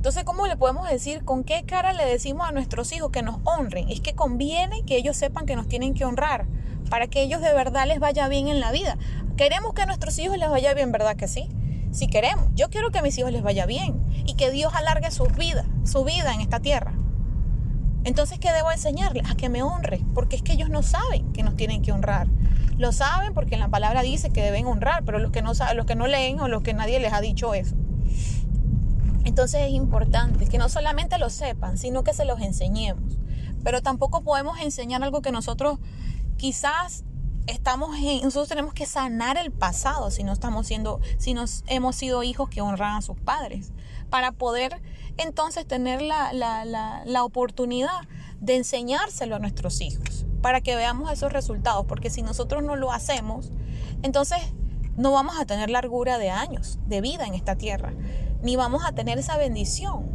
Entonces, 0.00 0.24
¿cómo 0.24 0.46
le 0.46 0.56
podemos 0.56 0.88
decir, 0.88 1.26
con 1.26 1.44
qué 1.44 1.64
cara 1.66 1.92
le 1.92 2.06
decimos 2.06 2.48
a 2.48 2.52
nuestros 2.52 2.90
hijos 2.94 3.10
que 3.10 3.20
nos 3.20 3.36
honren? 3.44 3.90
Es 3.90 4.00
que 4.00 4.14
conviene 4.14 4.82
que 4.86 4.96
ellos 4.96 5.14
sepan 5.14 5.44
que 5.44 5.56
nos 5.56 5.68
tienen 5.68 5.92
que 5.92 6.06
honrar 6.06 6.46
para 6.88 7.08
que 7.08 7.20
ellos 7.20 7.42
de 7.42 7.52
verdad 7.52 7.86
les 7.86 8.00
vaya 8.00 8.26
bien 8.26 8.48
en 8.48 8.60
la 8.60 8.72
vida. 8.72 8.96
Queremos 9.36 9.74
que 9.74 9.82
a 9.82 9.86
nuestros 9.86 10.18
hijos 10.18 10.38
les 10.38 10.48
vaya 10.48 10.72
bien, 10.72 10.90
¿verdad 10.90 11.16
que 11.16 11.28
sí? 11.28 11.50
Si 11.92 12.06
queremos, 12.06 12.46
yo 12.54 12.70
quiero 12.70 12.90
que 12.90 13.00
a 13.00 13.02
mis 13.02 13.18
hijos 13.18 13.30
les 13.30 13.42
vaya 13.42 13.66
bien 13.66 14.02
y 14.24 14.36
que 14.36 14.50
Dios 14.50 14.72
alargue 14.74 15.10
su 15.10 15.24
vida, 15.24 15.66
su 15.84 16.02
vida 16.02 16.32
en 16.32 16.40
esta 16.40 16.60
tierra. 16.60 16.94
Entonces, 18.04 18.38
¿qué 18.38 18.52
debo 18.52 18.72
enseñarles? 18.72 19.30
A 19.30 19.34
que 19.34 19.50
me 19.50 19.62
honre, 19.62 20.00
porque 20.14 20.36
es 20.36 20.42
que 20.42 20.54
ellos 20.54 20.70
no 20.70 20.82
saben 20.82 21.30
que 21.34 21.42
nos 21.42 21.56
tienen 21.56 21.82
que 21.82 21.92
honrar. 21.92 22.26
Lo 22.78 22.92
saben 22.92 23.34
porque 23.34 23.56
en 23.56 23.60
la 23.60 23.68
palabra 23.68 24.00
dice 24.00 24.30
que 24.30 24.40
deben 24.40 24.64
honrar, 24.66 25.04
pero 25.04 25.18
los 25.18 25.30
que 25.30 25.42
no 25.42 25.54
saben, 25.54 25.76
los 25.76 25.84
que 25.84 25.94
no 25.94 26.06
leen 26.06 26.40
o 26.40 26.48
los 26.48 26.62
que 26.62 26.72
nadie 26.72 27.00
les 27.00 27.12
ha 27.12 27.20
dicho 27.20 27.52
eso. 27.52 27.76
Entonces 29.30 29.60
es 29.62 29.70
importante 29.70 30.48
que 30.48 30.58
no 30.58 30.68
solamente 30.68 31.16
lo 31.16 31.30
sepan, 31.30 31.78
sino 31.78 32.02
que 32.02 32.12
se 32.12 32.24
los 32.24 32.40
enseñemos. 32.40 33.16
Pero 33.62 33.80
tampoco 33.80 34.22
podemos 34.22 34.58
enseñar 34.58 35.04
algo 35.04 35.22
que 35.22 35.30
nosotros 35.30 35.78
quizás 36.36 37.04
estamos 37.46 37.96
en, 37.96 38.22
nosotros 38.22 38.48
tenemos 38.48 38.74
que 38.74 38.86
sanar 38.86 39.36
el 39.36 39.52
pasado 39.52 40.10
si 40.10 40.24
no 40.24 40.32
estamos 40.32 40.66
siendo, 40.66 41.00
si 41.16 41.32
nos 41.32 41.62
hemos 41.68 41.94
sido 41.94 42.24
hijos 42.24 42.48
que 42.48 42.60
honran 42.60 42.96
a 42.96 43.02
sus 43.02 43.20
padres, 43.20 43.72
para 44.10 44.32
poder 44.32 44.82
entonces 45.16 45.64
tener 45.64 46.02
la, 46.02 46.32
la, 46.32 46.64
la, 46.64 47.04
la 47.06 47.22
oportunidad 47.22 48.08
de 48.40 48.56
enseñárselo 48.56 49.36
a 49.36 49.38
nuestros 49.38 49.80
hijos, 49.80 50.26
para 50.42 50.60
que 50.60 50.74
veamos 50.74 51.08
esos 51.12 51.32
resultados, 51.32 51.86
porque 51.86 52.10
si 52.10 52.22
nosotros 52.22 52.64
no 52.64 52.74
lo 52.74 52.90
hacemos, 52.90 53.52
entonces 54.02 54.40
no 55.00 55.12
vamos 55.12 55.40
a 55.40 55.44
tener 55.46 55.70
largura 55.70 56.18
de 56.18 56.30
años, 56.30 56.78
de 56.86 57.00
vida 57.00 57.26
en 57.26 57.34
esta 57.34 57.56
tierra 57.56 57.92
ni 58.42 58.56
vamos 58.56 58.84
a 58.84 58.92
tener 58.92 59.18
esa 59.18 59.36
bendición 59.36 60.06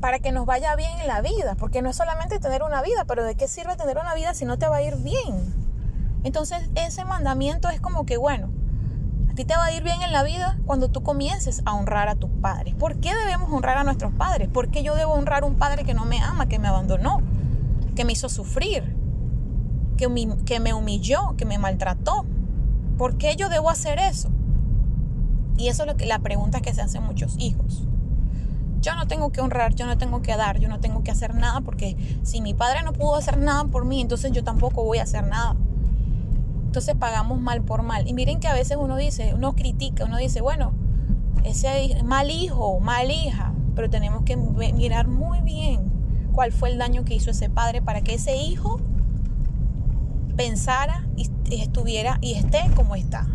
para 0.00 0.18
que 0.18 0.32
nos 0.32 0.46
vaya 0.46 0.74
bien 0.76 0.98
en 1.00 1.06
la 1.06 1.20
vida, 1.20 1.56
porque 1.56 1.82
no 1.82 1.90
es 1.90 1.96
solamente 1.96 2.38
tener 2.38 2.62
una 2.62 2.80
vida, 2.82 3.04
pero 3.06 3.22
¿de 3.22 3.34
qué 3.34 3.48
sirve 3.48 3.76
tener 3.76 3.98
una 3.98 4.14
vida 4.14 4.32
si 4.32 4.44
no 4.44 4.58
te 4.58 4.66
va 4.66 4.76
a 4.76 4.82
ir 4.82 4.96
bien? 4.96 5.54
Entonces 6.24 6.70
ese 6.74 7.04
mandamiento 7.04 7.68
es 7.68 7.80
como 7.80 8.06
que, 8.06 8.16
bueno, 8.16 8.50
ti 9.34 9.44
te 9.44 9.56
va 9.56 9.66
a 9.66 9.72
ir 9.72 9.82
bien 9.82 10.02
en 10.02 10.12
la 10.12 10.22
vida 10.22 10.58
cuando 10.66 10.88
tú 10.88 11.02
comiences 11.02 11.62
a 11.64 11.74
honrar 11.74 12.08
a 12.08 12.16
tus 12.16 12.30
padres. 12.30 12.74
¿Por 12.74 12.98
qué 13.00 13.14
debemos 13.14 13.50
honrar 13.52 13.76
a 13.76 13.84
nuestros 13.84 14.12
padres? 14.12 14.48
¿Por 14.48 14.70
qué 14.70 14.82
yo 14.82 14.94
debo 14.94 15.12
honrar 15.12 15.42
a 15.44 15.46
un 15.46 15.56
padre 15.56 15.84
que 15.84 15.94
no 15.94 16.04
me 16.04 16.20
ama, 16.20 16.46
que 16.46 16.58
me 16.58 16.68
abandonó, 16.68 17.22
que 17.94 18.04
me 18.04 18.12
hizo 18.12 18.28
sufrir, 18.28 18.96
que, 19.96 20.08
que 20.44 20.60
me 20.60 20.74
humilló, 20.74 21.36
que 21.36 21.44
me 21.44 21.58
maltrató? 21.58 22.26
¿Por 23.00 23.16
qué 23.16 23.34
yo 23.34 23.48
debo 23.48 23.70
hacer 23.70 23.98
eso? 23.98 24.28
Y 25.56 25.68
eso 25.68 25.84
es 25.84 25.88
lo 25.88 25.96
que, 25.96 26.04
la 26.04 26.18
pregunta 26.18 26.60
que 26.60 26.74
se 26.74 26.82
hacen 26.82 27.02
muchos 27.02 27.34
hijos. 27.38 27.84
Yo 28.82 28.94
no 28.94 29.08
tengo 29.08 29.32
que 29.32 29.40
honrar, 29.40 29.74
yo 29.74 29.86
no 29.86 29.96
tengo 29.96 30.20
que 30.20 30.36
dar, 30.36 30.58
yo 30.58 30.68
no 30.68 30.80
tengo 30.80 31.02
que 31.02 31.10
hacer 31.10 31.34
nada 31.34 31.62
porque 31.62 31.96
si 32.24 32.42
mi 32.42 32.52
padre 32.52 32.82
no 32.82 32.92
pudo 32.92 33.16
hacer 33.16 33.38
nada 33.38 33.64
por 33.64 33.86
mí, 33.86 34.02
entonces 34.02 34.32
yo 34.32 34.44
tampoco 34.44 34.84
voy 34.84 34.98
a 34.98 35.04
hacer 35.04 35.26
nada. 35.26 35.56
Entonces 36.66 36.94
pagamos 36.94 37.40
mal 37.40 37.62
por 37.62 37.82
mal. 37.82 38.06
Y 38.06 38.12
miren 38.12 38.38
que 38.38 38.48
a 38.48 38.52
veces 38.52 38.76
uno 38.78 38.98
dice, 38.98 39.32
uno 39.32 39.54
critica, 39.54 40.04
uno 40.04 40.18
dice, 40.18 40.42
bueno, 40.42 40.74
ese 41.42 42.02
mal 42.04 42.30
hijo, 42.30 42.80
mal 42.80 43.10
hija, 43.10 43.54
pero 43.74 43.88
tenemos 43.88 44.24
que 44.24 44.36
mirar 44.36 45.08
muy 45.08 45.40
bien 45.40 45.90
cuál 46.32 46.52
fue 46.52 46.70
el 46.70 46.76
daño 46.76 47.06
que 47.06 47.14
hizo 47.14 47.30
ese 47.30 47.48
padre 47.48 47.80
para 47.80 48.02
que 48.02 48.12
ese 48.12 48.36
hijo 48.36 48.78
pensara 50.36 51.06
y 51.16 51.30
estuviera 51.56 52.18
y 52.20 52.34
esté 52.34 52.70
como 52.74 52.96
está. 52.96 53.26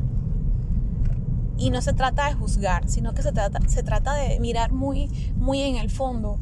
Y 1.57 1.69
no 1.69 1.81
se 1.81 1.93
trata 1.93 2.27
de 2.27 2.33
juzgar, 2.33 2.89
sino 2.89 3.13
que 3.13 3.21
se 3.21 3.31
trata, 3.31 3.59
se 3.67 3.83
trata 3.83 4.13
de 4.13 4.39
mirar 4.39 4.71
muy, 4.71 5.07
muy 5.35 5.61
en 5.61 5.77
el 5.77 5.89
fondo 5.89 6.37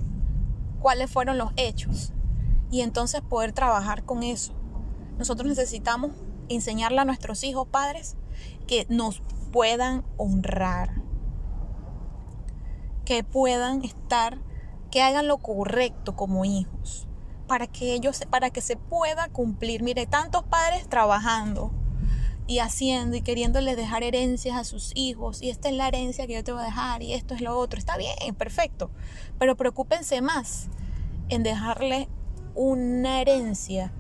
cuáles 0.80 1.10
fueron 1.10 1.38
los 1.38 1.52
hechos 1.56 2.14
y 2.72 2.82
entonces 2.82 3.22
poder 3.22 3.54
trabajar 3.54 4.04
con 4.04 4.24
eso. 4.24 4.54
Nosotros 5.18 5.48
necesitamos 5.48 6.12
enseñarle 6.50 7.00
a 7.00 7.06
nuestros 7.06 7.44
hijos, 7.44 7.68
padres, 7.68 8.16
que 8.68 8.86
nos 8.90 9.22
puedan 9.52 10.04
honrar, 10.18 11.02
que 13.06 13.24
puedan 13.24 13.84
estar, 13.84 14.40
que 14.90 15.02
hagan 15.02 15.28
lo 15.28 15.38
correcto 15.38 16.16
como 16.16 16.46
hijos, 16.46 17.08
para 17.48 17.68
que 17.68 17.94
ellos, 17.94 18.24
para 18.30 18.50
que 18.50 18.62
se 18.62 18.76
pueda 18.76 19.30
cumplir. 19.30 19.84
Mire, 19.84 20.06
tantos 20.06 20.44
padres 20.44 20.88
trabajando 20.88 21.72
y 22.48 22.60
haciendo 22.60 23.16
y 23.16 23.22
queriéndoles 23.22 23.78
dejar 23.78 24.04
herencias 24.04 24.58
a 24.58 24.64
sus 24.64 24.92
hijos 24.96 25.42
y 25.42 25.50
esta 25.50 25.70
es 25.70 25.76
la 25.76 25.88
herencia 25.88 26.28
que 26.28 26.34
yo 26.34 26.44
te 26.44 26.52
voy 26.52 26.62
a 26.62 26.66
dejar 26.66 27.02
y 27.02 27.14
esto 27.14 27.34
es 27.34 27.42
lo 27.42 27.58
otro. 27.58 27.80
Está 27.80 27.98
bien, 27.98 28.36
perfecto, 28.38 28.92
pero 29.40 29.56
preocúpense 29.56 30.22
más 30.22 30.68
en 31.30 31.44
dejarle 31.44 32.10
una 32.56 33.22
herencia 33.22 33.94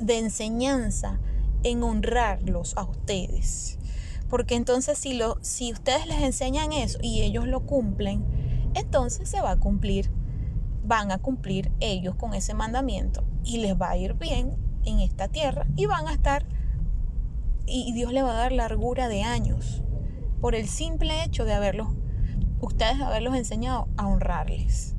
de 0.00 0.18
enseñanza 0.18 1.18
en 1.62 1.82
honrarlos 1.82 2.76
a 2.76 2.84
ustedes. 2.84 3.78
Porque 4.28 4.54
entonces 4.54 4.98
si, 4.98 5.14
lo, 5.14 5.38
si 5.40 5.72
ustedes 5.72 6.06
les 6.06 6.22
enseñan 6.22 6.72
eso 6.72 6.98
y 7.02 7.22
ellos 7.22 7.46
lo 7.46 7.60
cumplen, 7.60 8.24
entonces 8.74 9.28
se 9.28 9.40
va 9.40 9.52
a 9.52 9.58
cumplir, 9.58 10.10
van 10.88 11.12
a 11.12 11.18
cumplir 11.18 11.70
ellos 11.80 12.14
con 12.16 12.34
ese 12.34 12.54
mandamiento 12.54 13.22
y 13.44 13.58
les 13.58 13.80
va 13.80 13.90
a 13.90 13.96
ir 13.96 14.14
bien 14.14 14.56
en 14.84 15.00
esta 15.00 15.28
tierra 15.28 15.66
y 15.76 15.86
van 15.86 16.08
a 16.08 16.12
estar 16.12 16.46
y 17.66 17.92
Dios 17.92 18.12
le 18.12 18.22
va 18.22 18.32
a 18.32 18.36
dar 18.36 18.52
largura 18.52 19.08
de 19.08 19.22
años 19.22 19.82
por 20.40 20.54
el 20.54 20.68
simple 20.68 21.22
hecho 21.22 21.44
de 21.44 21.52
haberlos, 21.52 21.88
ustedes 22.60 23.00
haberlos 23.00 23.36
enseñado 23.36 23.88
a 23.98 24.06
honrarles. 24.06 24.94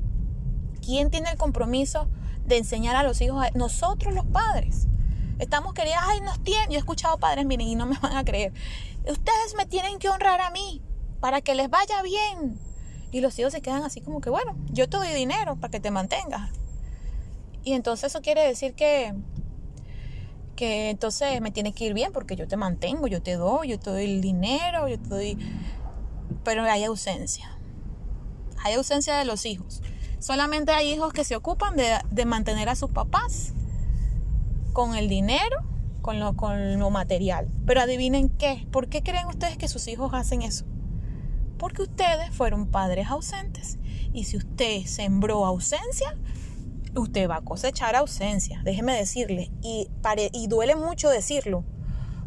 ¿Quién 0.85 1.09
tiene 1.09 1.31
el 1.31 1.37
compromiso 1.37 2.07
de 2.45 2.57
enseñar 2.57 2.95
a 2.95 3.03
los 3.03 3.21
hijos? 3.21 3.43
Nosotros 3.55 4.13
los 4.13 4.25
padres. 4.25 4.87
Estamos 5.39 5.73
queridas, 5.73 6.01
ay, 6.03 6.21
nos 6.21 6.43
tienen. 6.43 6.69
Yo 6.69 6.75
he 6.75 6.79
escuchado 6.79 7.17
padres, 7.17 7.45
miren, 7.45 7.67
y 7.67 7.75
no 7.75 7.85
me 7.85 7.97
van 7.97 8.17
a 8.17 8.25
creer. 8.25 8.53
Ustedes 9.09 9.55
me 9.57 9.65
tienen 9.65 9.97
que 9.97 10.09
honrar 10.09 10.41
a 10.41 10.51
mí 10.51 10.83
para 11.19 11.41
que 11.41 11.55
les 11.55 11.69
vaya 11.69 12.01
bien. 12.03 12.59
Y 13.11 13.21
los 13.21 13.37
hijos 13.39 13.53
se 13.53 13.61
quedan 13.61 13.83
así 13.83 14.01
como 14.01 14.21
que, 14.21 14.29
bueno, 14.29 14.55
yo 14.71 14.87
te 14.87 14.97
doy 14.97 15.09
dinero 15.09 15.55
para 15.55 15.71
que 15.71 15.79
te 15.79 15.91
mantengas. 15.91 16.51
Y 17.63 17.73
entonces 17.73 18.11
eso 18.11 18.21
quiere 18.21 18.45
decir 18.45 18.73
que, 18.73 19.13
que 20.55 20.89
entonces 20.89 21.41
me 21.41 21.51
tiene 21.51 21.73
que 21.73 21.85
ir 21.85 21.93
bien 21.93 22.11
porque 22.11 22.35
yo 22.35 22.47
te 22.47 22.57
mantengo, 22.57 23.07
yo 23.07 23.21
te 23.21 23.33
doy, 23.33 23.69
yo 23.69 23.79
te 23.79 23.89
doy 23.89 24.05
el 24.05 24.21
dinero, 24.21 24.87
yo 24.87 24.99
te 24.99 25.09
doy... 25.09 25.37
Pero 26.43 26.63
hay 26.63 26.83
ausencia. 26.83 27.57
Hay 28.63 28.75
ausencia 28.75 29.17
de 29.17 29.25
los 29.25 29.45
hijos. 29.45 29.81
Solamente 30.19 30.71
hay 30.71 30.91
hijos 30.91 31.13
que 31.13 31.23
se 31.23 31.35
ocupan 31.35 31.75
de, 31.75 31.97
de 32.11 32.25
mantener 32.25 32.69
a 32.69 32.75
sus 32.75 32.91
papás 32.91 33.53
con 34.73 34.95
el 34.95 35.09
dinero, 35.09 35.63
con 36.01 36.19
lo, 36.19 36.35
con 36.35 36.79
lo 36.79 36.89
material. 36.89 37.49
Pero 37.65 37.81
adivinen 37.81 38.29
qué, 38.29 38.67
¿por 38.71 38.87
qué 38.87 39.01
creen 39.01 39.27
ustedes 39.27 39.57
que 39.57 39.67
sus 39.67 39.87
hijos 39.87 40.13
hacen 40.13 40.41
eso? 40.41 40.65
Porque 41.59 41.83
ustedes 41.83 42.33
fueron 42.33 42.65
padres 42.65 43.07
ausentes. 43.09 43.77
Y 44.11 44.23
si 44.23 44.37
usted 44.37 44.85
sembró 44.85 45.45
ausencia, 45.45 46.17
usted 46.95 47.29
va 47.29 47.37
a 47.37 47.41
cosechar 47.41 47.95
ausencia, 47.95 48.61
déjeme 48.63 48.95
decirle. 48.95 49.51
Y, 49.61 49.89
y 50.33 50.47
duele 50.47 50.75
mucho 50.75 51.09
decirlo, 51.09 51.63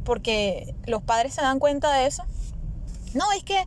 porque 0.04 0.76
los 0.86 1.02
padres 1.02 1.34
se 1.34 1.42
dan 1.42 1.58
cuenta 1.58 1.92
de 1.92 2.06
eso. 2.06 2.24
No, 3.14 3.24
es 3.32 3.42
que 3.42 3.66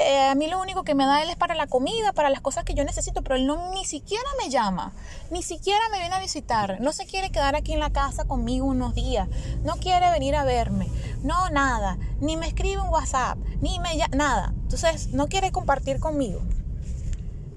eh, 0.00 0.28
a 0.28 0.34
mí 0.36 0.46
lo 0.46 0.60
único 0.60 0.84
que 0.84 0.94
me 0.94 1.04
da 1.04 1.22
él 1.22 1.28
es 1.28 1.34
para 1.34 1.56
la 1.56 1.66
comida, 1.66 2.12
para 2.12 2.30
las 2.30 2.40
cosas 2.40 2.62
que 2.62 2.74
yo 2.74 2.84
necesito, 2.84 3.22
pero 3.22 3.34
él 3.34 3.46
no 3.46 3.72
ni 3.74 3.84
siquiera 3.84 4.28
me 4.40 4.48
llama, 4.48 4.92
ni 5.32 5.42
siquiera 5.42 5.80
me 5.90 5.98
viene 5.98 6.14
a 6.14 6.20
visitar, 6.20 6.80
no 6.80 6.92
se 6.92 7.04
quiere 7.04 7.30
quedar 7.30 7.56
aquí 7.56 7.72
en 7.72 7.80
la 7.80 7.90
casa 7.90 8.24
conmigo 8.24 8.66
unos 8.66 8.94
días, 8.94 9.28
no 9.64 9.74
quiere 9.78 10.08
venir 10.12 10.36
a 10.36 10.44
verme, 10.44 10.86
no 11.22 11.50
nada, 11.50 11.98
ni 12.20 12.36
me 12.36 12.46
escribe 12.46 12.80
un 12.80 12.88
WhatsApp, 12.88 13.38
ni 13.60 13.78
me 13.80 13.90
nada. 14.16 14.54
Entonces, 14.62 15.12
no 15.12 15.28
quiere 15.28 15.52
compartir 15.52 16.00
conmigo. 16.00 16.40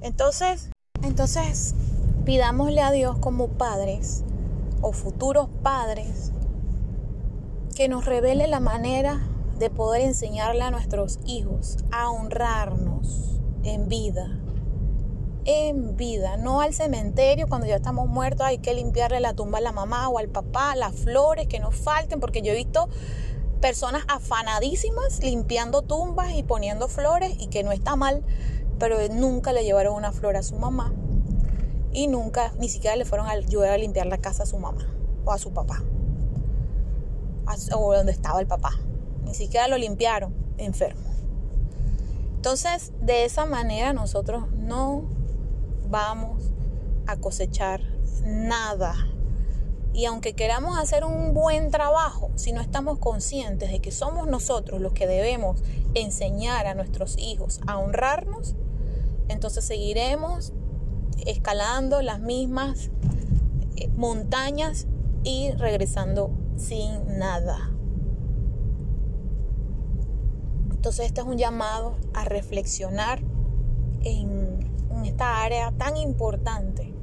Entonces, 0.01 0.70
entonces 1.03 1.75
pidámosle 2.25 2.82
a 2.82 2.91
Dios 2.91 3.18
como 3.20 3.50
padres 3.50 4.24
o 4.82 4.94
futuros 4.94 5.50
padres 5.62 6.32
que 7.75 7.88
nos 7.88 8.06
revele 8.06 8.48
la 8.48 8.60
manera 8.60 9.22
de 9.58 9.70
poder 9.70 10.01
enseñarle 10.01 10.63
a 10.63 10.72
nuestros 10.72 11.20
hijos 11.25 11.77
a 11.91 12.10
honrarnos 12.10 13.39
en 13.63 13.88
vida. 13.88 14.39
En 15.46 15.98
vida, 15.98 16.38
no 16.38 16.62
al 16.62 16.74
cementerio 16.74 17.48
cuando 17.48 17.65
ya 17.65 17.75
estamos 17.75 18.08
muertos, 18.08 18.46
hay 18.46 18.60
que 18.60 18.74
limpiarle 18.74 19.20
la 19.20 19.34
tumba 19.34 19.58
a 19.58 19.62
la 19.62 19.72
mamá 19.72 20.08
o 20.10 20.20
al 20.20 20.30
papá, 20.30 20.75
las 20.75 20.96
flores 20.96 21.48
que 21.48 21.60
nos 21.60 21.75
falten, 21.75 22.20
porque 22.20 22.41
yo 22.41 22.51
he 22.51 22.56
visto 22.56 22.89
personas 23.62 24.03
afanadísimas 24.08 25.20
limpiando 25.22 25.82
tumbas 25.82 26.34
y 26.34 26.44
poniendo 26.44 26.88
flores 26.88 27.34
y 27.39 27.48
que 27.48 27.63
no 27.63 27.72
está 27.72 27.96
mal, 27.96 28.24
pero 28.80 28.98
nunca 29.10 29.53
le 29.53 29.63
llevaron 29.63 29.96
una 29.96 30.12
flor 30.12 30.36
a 30.36 30.44
su 30.44 30.56
mamá 30.56 30.91
y 31.94 32.08
nunca 32.08 32.53
ni 32.58 32.70
siquiera 32.70 32.96
le 32.96 33.06
fueron 33.06 33.27
a 33.27 33.32
ayudar 33.32 33.72
a 33.72 33.77
limpiar 33.77 34.08
la 34.08 34.18
casa 34.18 34.44
a 34.44 34.46
su 34.46 34.58
mamá 34.58 34.88
o 35.25 35.32
a 35.32 35.38
su 35.38 35.53
papá 35.53 35.84
o 37.75 37.94
donde 37.94 38.12
estaba 38.12 38.39
el 38.39 38.48
papá 38.48 38.72
ni 39.32 39.34
siquiera 39.34 39.68
lo 39.70 39.77
limpiaron, 39.77 40.34
enfermo. 40.58 41.01
Entonces, 42.36 42.91
de 43.01 43.24
esa 43.24 43.46
manera 43.46 43.94
nosotros 43.94 44.51
no 44.51 45.03
vamos 45.89 46.51
a 47.08 47.15
cosechar 47.18 47.82
nada. 48.25 48.96
Y 49.93 50.05
aunque 50.05 50.33
queramos 50.33 50.77
hacer 50.79 51.03
un 51.03 51.33
buen 51.33 51.69
trabajo, 51.69 52.31
si 52.36 52.53
no 52.53 52.62
estamos 52.62 52.98
conscientes 53.00 53.71
de 53.71 53.79
que 53.79 53.91
somos 53.91 54.27
nosotros 54.27 54.79
los 54.79 54.93
que 54.93 55.05
debemos 55.05 55.62
enseñar 55.93 56.65
a 56.65 56.75
nuestros 56.75 57.17
hijos 57.17 57.60
a 57.67 57.77
honrarnos, 57.77 58.55
entonces 59.27 59.65
seguiremos 59.65 60.53
escalando 61.25 62.01
las 62.01 62.19
mismas 62.19 62.89
eh, 63.75 63.89
montañas 63.95 64.88
y 65.24 65.51
regresando 65.51 66.31
sin 66.57 67.17
nada. 67.17 67.71
Entonces 70.71 71.05
este 71.05 71.21
es 71.21 71.27
un 71.27 71.38
llamado 71.38 71.95
a 72.13 72.25
reflexionar 72.25 73.21
en, 74.03 74.60
esta 75.05 75.41
área 75.41 75.71
tan 75.71 75.98
importante, 75.98 76.93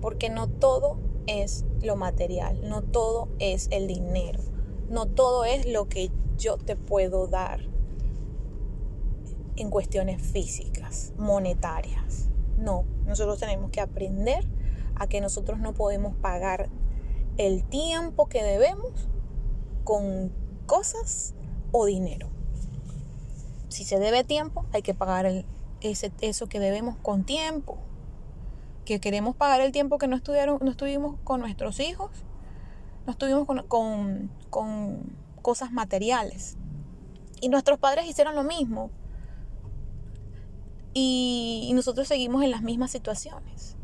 porque 0.00 0.30
no 0.30 0.46
todo 0.46 0.98
es 1.28 1.64
lo 1.82 1.94
material, 1.94 2.60
no 2.68 2.82
todo 2.82 3.28
es 3.38 3.68
el 3.70 3.86
dinero, 3.86 4.40
no 4.88 5.06
todo 5.06 5.44
es 5.44 5.66
lo 5.66 5.88
que 5.88 6.10
yo 6.36 6.56
te 6.56 6.74
puedo 6.74 7.28
dar 7.28 7.60
en 9.56 9.70
cuestiones 9.70 10.20
físicas, 10.20 11.12
monetarias. 11.16 12.28
No, 12.56 12.84
nosotros 13.06 13.38
tenemos 13.38 13.70
que 13.70 13.80
aprender 13.80 14.44
a 14.96 15.06
que 15.06 15.20
nosotros 15.20 15.60
no 15.60 15.74
podemos 15.74 16.16
pagar 16.16 16.68
el 17.36 17.62
tiempo 17.64 18.28
que 18.28 18.42
debemos 18.42 19.08
con 19.84 20.32
cosas 20.66 21.34
o 21.70 21.86
dinero 21.86 22.30
si 23.68 23.84
se 23.84 23.98
debe 23.98 24.24
tiempo, 24.24 24.64
hay 24.72 24.82
que 24.82 24.94
pagar 24.94 25.44
ese, 25.80 26.12
eso 26.20 26.46
que 26.48 26.58
debemos 26.58 26.96
con 26.96 27.24
tiempo. 27.24 27.78
Que 28.88 29.00
queremos 29.00 29.36
pagar 29.36 29.60
el 29.60 29.70
tiempo 29.70 29.98
que 29.98 30.08
no, 30.08 30.16
estudiaron, 30.16 30.60
no 30.62 30.70
estuvimos 30.70 31.16
con 31.22 31.40
nuestros 31.40 31.78
hijos, 31.78 32.10
no 33.04 33.12
estuvimos 33.12 33.46
con, 33.46 33.62
con, 33.64 34.30
con 34.48 35.12
cosas 35.42 35.72
materiales. 35.72 36.56
Y 37.42 37.50
nuestros 37.50 37.78
padres 37.78 38.06
hicieron 38.06 38.34
lo 38.34 38.44
mismo. 38.44 38.90
Y, 40.94 41.70
nosotros 41.74 42.08
seguimos 42.08 42.42
en 42.42 42.50
las 42.50 42.62
mismas 42.62 42.90
situaciones. 42.90 43.76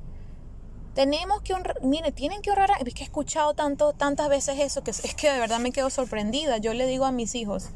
Tenemos 0.95 1.43
que 1.43 1.53
honrar, 1.53 1.83
mire, 1.83 2.11
tienen 2.11 2.41
que 2.41 2.51
honrar, 2.51 2.71
es 2.83 2.95
que 2.95 3.03
he 3.03 3.05
escuchado 3.05 3.53
tanto, 3.53 3.93
tantas 3.93 4.31
veces 4.31 4.59
eso, 4.59 4.83
que 4.83 4.93
es 4.93 5.15
que 5.15 5.31
de 5.31 5.39
verdad 5.39 5.59
me 5.59 5.71
quedo 5.71 5.91
sorprendida. 5.91 6.57
Yo 6.57 6.73
le 6.73 6.87
digo 6.87 7.05
a 7.05 7.13
mis 7.13 7.35
hijos, 7.35 7.69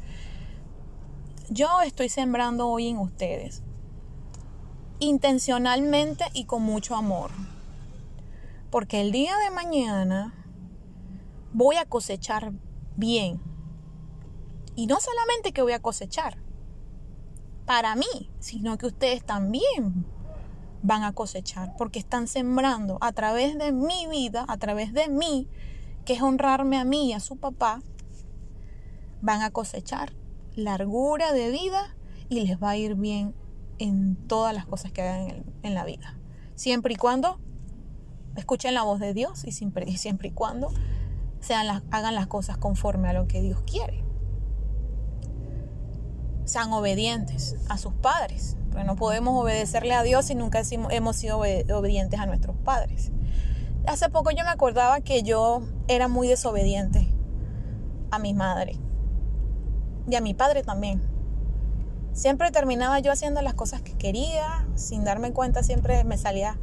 yo 1.51 1.81
estoy 1.81 2.09
sembrando 2.09 2.67
hoy 2.67 2.87
en 2.87 2.97
ustedes, 2.97 3.61
intencionalmente 4.99 6.25
y 6.33 6.45
con 6.45 6.63
mucho 6.63 6.95
amor. 6.95 7.31
Porque 8.69 9.01
el 9.01 9.11
día 9.11 9.35
de 9.37 9.49
mañana 9.49 10.33
voy 11.53 11.77
a 11.77 11.85
cosechar 11.85 12.51
bien. 12.95 13.41
Y 14.75 14.87
no 14.87 14.99
solamente 14.99 15.51
que 15.51 15.61
voy 15.61 15.73
a 15.73 15.81
cosechar 15.81 16.37
para 17.65 17.95
mí, 17.95 18.31
sino 18.39 18.77
que 18.77 18.87
ustedes 18.87 19.23
también 19.23 20.05
van 20.81 21.03
a 21.03 21.13
cosechar, 21.13 21.75
porque 21.77 21.99
están 21.99 22.27
sembrando 22.27 22.97
a 23.01 23.11
través 23.11 23.57
de 23.57 23.71
mi 23.71 24.07
vida, 24.07 24.45
a 24.47 24.57
través 24.57 24.93
de 24.93 25.09
mí, 25.09 25.47
que 26.05 26.13
es 26.13 26.21
honrarme 26.21 26.77
a 26.77 26.85
mí 26.85 27.09
y 27.09 27.13
a 27.13 27.19
su 27.19 27.37
papá, 27.37 27.81
van 29.21 29.41
a 29.41 29.51
cosechar 29.51 30.13
largura 30.55 31.33
de 31.33 31.51
vida 31.51 31.95
y 32.29 32.41
les 32.41 32.61
va 32.61 32.71
a 32.71 32.77
ir 32.77 32.95
bien 32.95 33.35
en 33.79 34.15
todas 34.27 34.53
las 34.53 34.65
cosas 34.65 34.91
que 34.91 35.01
hagan 35.01 35.45
en, 35.63 35.73
la 35.73 35.85
vida. 35.85 36.17
Siempre 36.55 36.93
y 36.93 36.97
cuando 36.97 37.39
escuchen 38.35 38.73
la 38.73 38.83
voz 38.83 38.99
de 38.99 39.13
Dios 39.13 39.43
y 39.45 39.51
siempre, 39.51 39.85
y 39.87 40.31
cuando 40.31 40.71
hagan 41.91 42.15
las 42.15 42.27
cosas 42.27 42.57
conforme 42.57 43.09
a 43.09 43.13
lo 43.13 43.27
que 43.27 43.41
Dios 43.41 43.61
quiere. 43.65 44.03
Sean 46.43 46.73
obedientes 46.73 47.55
a 47.69 47.77
sus 47.77 47.93
padres, 47.93 48.57
porque 48.69 48.83
no 48.83 48.95
podemos 48.95 49.41
obedecerle 49.41 49.93
a 49.93 50.03
Dios 50.03 50.25
si 50.25 50.35
nunca 50.35 50.61
hemos 50.89 51.15
sido 51.15 51.37
obedientes 51.37 52.19
a 52.19 52.25
nuestros 52.25 52.57
padres. 52.57 53.11
Hace 53.87 54.09
poco 54.09 54.31
yo 54.31 54.43
me 54.43 54.49
acordaba 54.49 55.01
que 55.01 55.23
yo 55.23 55.61
era 55.87 56.07
muy 56.07 56.27
desobediente 56.27 57.07
a 58.11 58.19
mi 58.19 58.33
madre 58.33 58.77
y 60.09 60.15
a 60.15 60.21
mi 60.21 60.33
padre 60.33 60.63
también. 60.63 61.08
Siempre 62.19 62.51
terminaba 62.51 62.99
yo 62.99 63.13
haciendo 63.13 63.41
las 63.41 63.53
cosas 63.53 63.81
que 63.81 63.93
quería, 63.93 64.67
sin 64.75 65.05
darme 65.05 65.31
cuenta 65.31 65.63
siempre 65.63 66.03
me 66.03 66.17
salía 66.17 66.57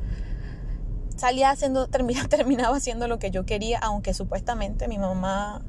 salía 1.16 1.48
haciendo, 1.48 1.88
terminaba 2.28 2.76
haciendo 2.76 3.08
lo 3.08 3.18
que 3.18 3.30
yo 3.30 3.46
quería, 3.46 3.78
aunque 3.78 4.12
supuestamente 4.12 4.86
mi 4.86 4.98
mamá 4.98 5.64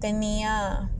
tenía 0.00 0.90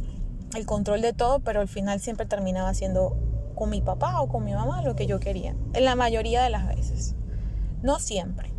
el 0.54 0.66
control 0.66 1.00
de 1.00 1.14
todo, 1.14 1.40
pero 1.40 1.62
al 1.62 1.68
final 1.68 2.00
siempre 2.00 2.26
terminaba 2.26 2.68
haciendo 2.68 3.16
con 3.54 3.70
mi 3.70 3.80
papá 3.80 4.20
o 4.20 4.28
con 4.28 4.44
mi 4.44 4.52
mamá 4.52 4.82
lo 4.82 4.94
que 4.94 5.06
yo 5.06 5.20
quería, 5.20 5.56
en 5.72 5.84
la 5.86 5.96
mayoría 5.96 6.42
de 6.42 6.50
las 6.50 6.68
veces, 6.68 7.14
no 7.80 7.98
siempre. 7.98 8.52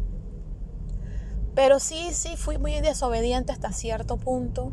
Pero 1.53 1.79
sí, 1.79 2.07
sí, 2.13 2.37
fui 2.37 2.57
muy 2.57 2.81
desobediente 2.81 3.51
hasta 3.51 3.71
cierto 3.71 4.17
punto, 4.17 4.71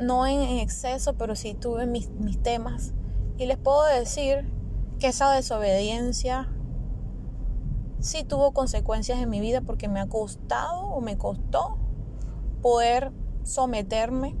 no 0.00 0.26
en, 0.26 0.40
exceso, 0.60 1.12
pero 1.18 1.36
sí 1.36 1.52
tuve 1.52 1.84
mis, 1.84 2.08
mis 2.08 2.42
temas. 2.42 2.94
Y 3.42 3.46
les 3.46 3.58
puedo 3.58 3.84
decir 3.86 4.48
que 5.00 5.08
esa 5.08 5.32
desobediencia 5.32 6.48
sí 7.98 8.22
tuvo 8.22 8.52
consecuencias 8.52 9.18
en 9.18 9.30
mi 9.30 9.40
vida 9.40 9.62
porque 9.62 9.88
me 9.88 9.98
ha 9.98 10.06
costado 10.06 10.82
o 10.82 11.00
me 11.00 11.18
costó 11.18 11.76
poder 12.62 13.10
someterme. 13.42 14.36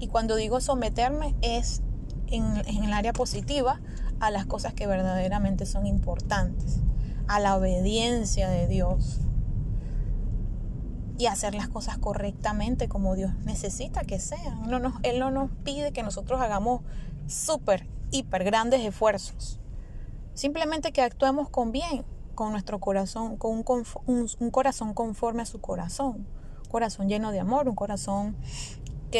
Y 0.00 0.08
cuando 0.08 0.34
digo 0.34 0.60
someterme 0.60 1.36
es 1.40 1.82
en, 2.26 2.56
el 2.66 2.92
área 2.92 3.12
positiva 3.12 3.80
a 4.18 4.32
las 4.32 4.44
cosas 4.44 4.74
que 4.74 4.88
verdaderamente 4.88 5.64
son 5.64 5.86
importantes, 5.86 6.80
a 7.28 7.38
la 7.38 7.56
obediencia 7.56 8.48
de 8.48 8.66
Dios 8.66 9.20
y 11.16 11.26
hacer 11.26 11.54
las 11.54 11.68
cosas 11.68 11.98
correctamente 11.98 12.88
como 12.88 13.14
Dios 13.14 13.32
necesita 13.44 14.02
que 14.02 14.18
sean. 14.18 14.68
No 14.68 14.80
nos, 14.80 14.94
él 15.04 15.20
no 15.20 15.30
nos 15.30 15.48
pide 15.62 15.92
que 15.92 16.02
nosotros 16.02 16.40
hagamos 16.40 16.80
súper, 17.26 17.86
hiper 18.10 18.44
grandes 18.44 18.80
esfuerzos. 18.80 19.60
Simplemente 20.34 20.92
que 20.92 21.02
actuemos 21.02 21.48
con 21.48 21.72
bien, 21.72 22.04
con 22.34 22.52
nuestro 22.52 22.80
corazón, 22.80 23.36
con 23.36 23.64
un, 24.06 24.50
corazón 24.50 24.94
conforme 24.94 25.42
a 25.42 25.46
su 25.46 25.60
corazón, 25.60 26.26
un 26.64 26.70
corazón 26.70 27.08
lleno 27.08 27.30
de 27.30 27.40
amor, 27.40 27.68
un 27.68 27.76
corazón 27.76 28.36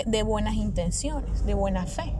de 0.06 0.22
buenas 0.24 0.54
intenciones, 0.54 1.46
de 1.46 1.54
buena 1.54 1.86
fe. 1.86 2.14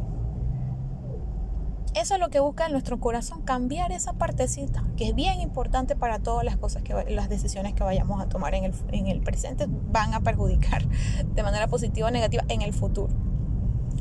Eso 1.95 2.15
es 2.15 2.21
lo 2.21 2.29
que 2.29 2.41
busca 2.41 2.67
en 2.67 2.73
nuestro 2.73 2.99
corazón, 2.99 3.43
cambiar 3.43 3.93
esa 3.93 4.15
partecita, 4.15 4.85
que 4.97 5.09
es 5.09 5.15
bien 5.15 5.41
importante 5.41 5.95
para 5.95 6.19
todas 6.19 6.45
las 6.45 6.57
cosas, 6.57 6.83
que 6.83 6.93
las 7.09 7.29
decisiones 7.29 7.75
que 7.75 7.85
vayamos 7.85 8.21
a 8.21 8.29
tomar 8.29 8.55
en 8.55 9.07
el 9.07 9.21
presente 9.21 9.67
van 9.69 10.13
a 10.13 10.21
perjudicar 10.21 10.85
de 10.89 11.43
manera 11.45 11.69
positiva 11.69 12.09
o 12.09 12.11
negativa 12.11 12.45
en 12.49 12.63
el 12.63 12.73
futuro. 12.73 13.13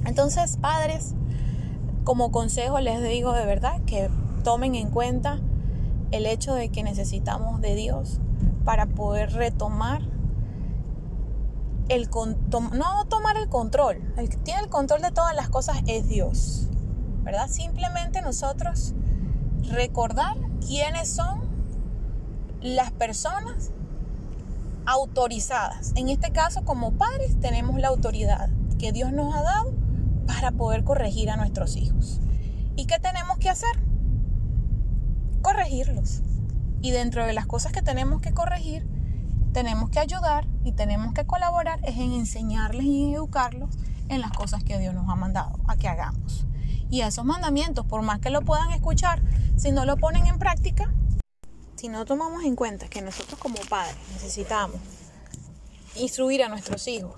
Entonces, 0.06 0.58
padres, 0.58 1.16
como 2.04 2.32
consejo 2.32 2.80
les 2.80 3.02
digo 3.02 3.34
de 3.34 3.46
verdad 3.46 3.82
que 3.86 4.10
tomen 4.44 4.76
en 4.76 4.90
cuenta 4.90 5.40
el 6.12 6.26
hecho 6.26 6.54
de 6.54 6.70
que 6.70 6.84
necesitamos 6.84 7.62
de 7.62 7.76
Dios 7.76 8.20
para 8.66 8.86
poder 8.86 9.34
retomar 9.34 10.02
el 11.90 12.10
no 12.72 13.06
tomar 13.06 13.38
el 13.38 13.50
control, 13.50 14.14
el 14.18 14.30
que 14.30 14.38
tiene 14.38 14.62
el 14.62 14.70
control 14.70 15.02
de 15.02 15.12
todas 15.12 15.36
las 15.36 15.50
cosas 15.50 15.82
es 15.86 16.08
Dios, 16.08 16.68
¿verdad? 17.24 17.50
Simplemente 17.50 18.22
nosotros 18.22 18.94
recordar 19.70 20.38
quiénes 20.66 21.10
son 21.10 21.42
las 22.62 22.92
personas 22.92 23.72
autorizadas. 24.86 25.92
En 25.96 26.10
este 26.10 26.32
caso, 26.32 26.64
como 26.64 26.94
padres, 26.94 27.40
tenemos 27.40 27.80
la 27.80 27.90
autoridad 27.90 28.50
que 28.80 28.92
Dios 28.92 29.12
nos 29.12 29.36
ha 29.36 29.42
dado 29.42 29.83
para 30.26 30.52
poder 30.52 30.84
corregir 30.84 31.30
a 31.30 31.38
nuestros 31.38 31.76
hijos. 31.76 32.22
¿Y 32.76 32.86
qué 32.86 33.00
tenemos 33.00 33.38
que 33.38 33.50
hacer? 33.50 33.94
corregirlos. 35.44 36.22
Y 36.82 36.90
dentro 36.90 37.28
de 37.28 37.34
las 37.34 37.46
cosas 37.46 37.72
que 37.72 37.84
tenemos 37.84 38.22
que 38.22 38.34
corregir, 38.34 38.88
tenemos 39.52 39.92
que 39.92 40.00
ayudar 40.00 40.48
y 40.64 40.72
tenemos 40.72 41.14
que 41.14 41.26
colaborar 41.26 41.80
es 41.84 41.98
en 41.98 42.14
enseñarles 42.14 42.86
y 42.86 43.14
educarlos 43.14 43.78
en 44.10 44.22
las 44.22 44.32
cosas 44.32 44.64
que 44.64 44.80
Dios 44.80 44.96
nos 44.96 45.08
ha 45.08 45.16
mandado 45.16 45.60
a 45.68 45.76
que 45.78 45.88
hagamos. 45.88 46.48
Y 46.90 47.02
esos 47.02 47.26
mandamientos, 47.26 47.86
por 47.86 48.02
más 48.02 48.20
que 48.20 48.32
lo 48.32 48.42
puedan 48.42 48.72
escuchar, 48.72 49.22
si 49.56 49.72
no 49.72 49.86
lo 49.86 49.98
ponen 49.98 50.26
en 50.26 50.40
práctica, 50.40 50.92
si 51.76 51.90
no 51.90 52.06
tomamos 52.06 52.44
en 52.44 52.56
cuenta 52.56 52.88
que 52.88 53.02
nosotros 53.02 53.40
como 53.40 53.58
padres 53.70 53.96
necesitamos 54.14 54.78
instruir 55.96 56.44
a 56.44 56.50
nuestros 56.50 56.88
hijos 56.88 57.16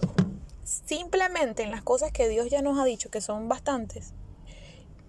simplemente 0.66 1.64
en 1.64 1.72
las 1.72 1.84
cosas 1.84 2.12
que 2.12 2.28
Dios 2.28 2.50
ya 2.50 2.62
nos 2.62 2.78
ha 2.78 2.84
dicho 2.84 3.10
que 3.10 3.22
son 3.22 3.48
bastantes, 3.48 4.14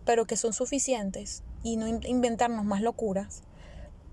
pero 0.04 0.26
que 0.26 0.36
son 0.36 0.52
suficientes, 0.52 1.42
y 1.62 1.76
no 1.76 1.88
inventarnos 1.88 2.64
más 2.64 2.80
locuras. 2.80 3.42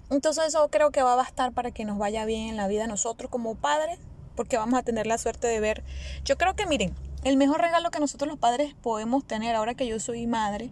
Entonces 0.09 0.45
eso 0.45 0.67
creo 0.69 0.91
que 0.91 1.03
va 1.03 1.13
a 1.13 1.17
bastar 1.17 1.51
para 1.51 1.71
que 1.71 1.85
nos 1.85 1.99
vaya 1.99 2.25
bien 2.25 2.49
en 2.49 2.57
la 2.57 2.67
vida 2.67 2.87
nosotros 2.87 3.29
como 3.29 3.55
padres, 3.55 3.99
porque 4.35 4.57
vamos 4.57 4.79
a 4.79 4.83
tener 4.83 5.05
la 5.05 5.19
suerte 5.19 5.47
de 5.47 5.59
ver. 5.59 5.83
Yo 6.25 6.37
creo 6.37 6.55
que 6.55 6.65
miren, 6.65 6.95
el 7.23 7.37
mejor 7.37 7.61
regalo 7.61 7.91
que 7.91 7.99
nosotros 7.99 8.27
los 8.27 8.39
padres 8.39 8.73
podemos 8.81 9.25
tener 9.25 9.55
ahora 9.55 9.75
que 9.75 9.85
yo 9.85 9.99
soy 9.99 10.25
madre 10.25 10.71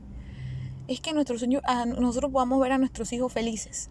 es 0.88 1.02
que 1.02 1.14
nuestros, 1.14 1.44
nosotros 1.48 2.32
podamos 2.32 2.60
ver 2.60 2.72
a 2.72 2.78
nuestros 2.78 3.14
hijos 3.14 3.32
felices, 3.32 3.90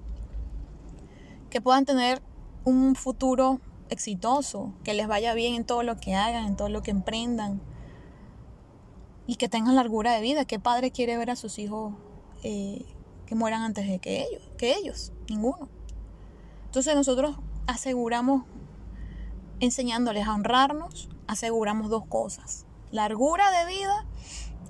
que 1.48 1.60
puedan 1.60 1.84
tener 1.84 2.20
un 2.64 2.94
futuro 2.96 3.60
exitoso, 3.90 4.72
que 4.84 4.94
les 4.94 5.06
vaya 5.06 5.34
bien 5.34 5.54
en 5.54 5.64
todo 5.64 5.82
lo 5.82 5.96
que 5.96 6.14
hagan, 6.14 6.46
en 6.46 6.56
todo 6.56 6.68
lo 6.68 6.82
que 6.82 6.90
emprendan 6.90 7.60
y 9.26 9.36
que 9.36 9.48
tengan 9.48 9.76
largura 9.76 10.12
de 10.12 10.20
vida. 10.20 10.44
¿Qué 10.44 10.58
padre 10.58 10.90
quiere 10.90 11.16
ver 11.16 11.30
a 11.30 11.36
sus 11.36 11.58
hijos 11.58 11.94
eh, 12.42 12.86
que 13.30 13.36
mueran 13.36 13.62
antes 13.62 13.86
de 13.86 14.00
que 14.00 14.22
ellos, 14.22 14.42
que 14.58 14.74
ellos, 14.74 15.12
ninguno. 15.28 15.68
Entonces 16.64 16.96
nosotros 16.96 17.38
aseguramos, 17.68 18.42
enseñándoles 19.60 20.26
a 20.26 20.34
honrarnos, 20.34 21.08
aseguramos 21.28 21.90
dos 21.90 22.04
cosas, 22.06 22.66
largura 22.90 23.44
de 23.52 23.72
vida 23.72 24.04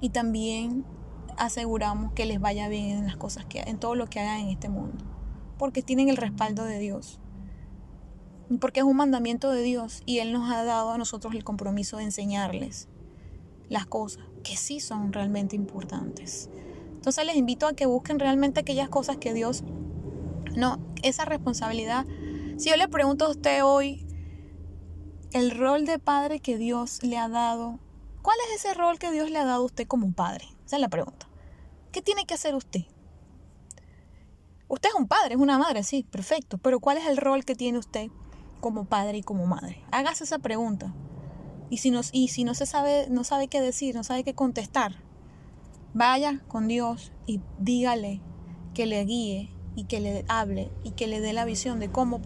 y 0.03 0.11
también 0.11 0.85
aseguramos 1.39 2.13
que 2.13 2.27
les 2.27 2.39
vaya 2.39 2.69
bien 2.69 2.99
en 2.99 3.07
las 3.07 3.17
cosas 3.17 3.47
que 3.47 3.61
en 3.61 3.79
todo 3.79 3.95
lo 3.95 4.09
que 4.09 4.21
hagan 4.21 4.41
en 4.41 4.49
este 4.49 4.69
mundo, 4.69 5.07
porque 5.57 5.81
tienen 5.81 6.11
el 6.11 6.19
respaldo 6.19 6.65
de 6.65 6.79
Dios. 6.79 7.19
Porque 8.59 8.81
es 8.81 8.87
un 8.87 8.97
mandamiento 8.97 9.51
de 9.51 9.63
Dios 9.63 10.03
y 10.07 10.19
Él 10.19 10.33
nos 10.33 10.51
ha 10.51 10.65
dado 10.65 10.91
a 10.91 10.99
nosotros 10.99 11.35
el 11.35 11.45
compromiso 11.45 11.99
de 11.99 12.05
enseñarles 12.05 12.89
las 13.69 13.87
cosas 13.87 14.25
que 14.43 14.57
sí 14.57 14.81
son 14.81 15.13
realmente 15.13 15.55
importantes. 15.55 16.51
Entonces 16.95 17.25
les 17.25 17.37
invito 17.37 17.67
a 17.67 17.73
que 17.73 17.87
busquen 17.87 18.19
realmente 18.19 18.61
aquellas 18.61 18.89
cosas 18.89 19.17
que 19.17 19.33
Dios, 19.33 19.63
no, 20.57 20.79
esa 21.03 21.25
responsabilidad. 21.25 22.05
Si 22.59 22.69
yo 22.69 22.77
le 22.77 22.89
pregunto 22.89 23.27
a 23.27 23.31
usted 23.31 23.65
hoy, 23.65 24.07
el 25.33 25.53
rol 25.53 25.87
de 25.87 25.99
padre 25.99 26.41
que 26.41 26.59
Dios 26.59 27.03
le 27.03 27.17
ha 27.17 27.29
dado, 27.29 27.79
¿cuál 28.21 28.37
es 28.49 28.65
ese 28.65 28.75
rol 28.75 28.99
que 28.99 29.13
Dios 29.13 29.31
le 29.31 29.39
ha 29.39 29.45
dado 29.45 29.63
a 29.63 29.67
usted 29.67 29.87
como 29.87 30.13
padre? 30.13 30.45
Esa 30.67 30.77
es 30.77 30.83
la 30.83 30.89
pregunta. 30.89 31.29
¿Qué 31.93 32.03
tiene 32.03 32.27
que 32.27 32.35
hacer 32.35 32.55
usted? 32.55 32.83
Usted 34.69 34.89
es 34.89 34.95
un 34.95 35.09
padre, 35.09 35.35
es 35.35 35.41
una 35.41 35.59
madre, 35.59 35.83
sí, 35.85 36.03
perfecto. 36.03 36.59
Pero 36.59 36.81
¿cuál 36.81 36.99
es 36.99 37.07
el 37.07 37.17
rol 37.17 37.45
que 37.45 37.55
tiene 37.55 37.79
usted 37.79 38.09
como 38.61 38.85
padre 38.85 39.19
y 39.19 39.23
como 39.23 39.47
madre? 39.47 39.83
Hágase 39.91 40.25
esa 40.25 40.39
pregunta. 40.39 40.95
Y 41.71 41.79
si 41.79 41.91
no, 41.91 42.01
y 42.13 42.29
si 42.29 42.45
no 42.45 42.55
se 42.55 42.67
sabe, 42.67 43.07
no 43.11 43.25
sabe 43.25 43.49
qué 43.49 43.61
decir, 43.61 43.95
no 43.95 44.05
sabe 44.05 44.25
qué 44.25 44.35
contestar, 44.35 44.97
vaya 45.95 46.41
con 46.49 46.69
Dios 46.69 47.13
y 47.27 47.41
dígale 47.59 48.21
que 48.75 48.87
le 48.87 49.05
guíe 49.05 49.51
y 49.77 49.85
que 49.85 50.01
le 50.01 50.25
hable 50.29 50.71
y 50.85 50.91
que 50.93 51.07
le 51.07 51.21
dé 51.21 51.33
la 51.33 51.45
visión 51.45 51.79
de 51.79 51.91
cómo 51.91 52.21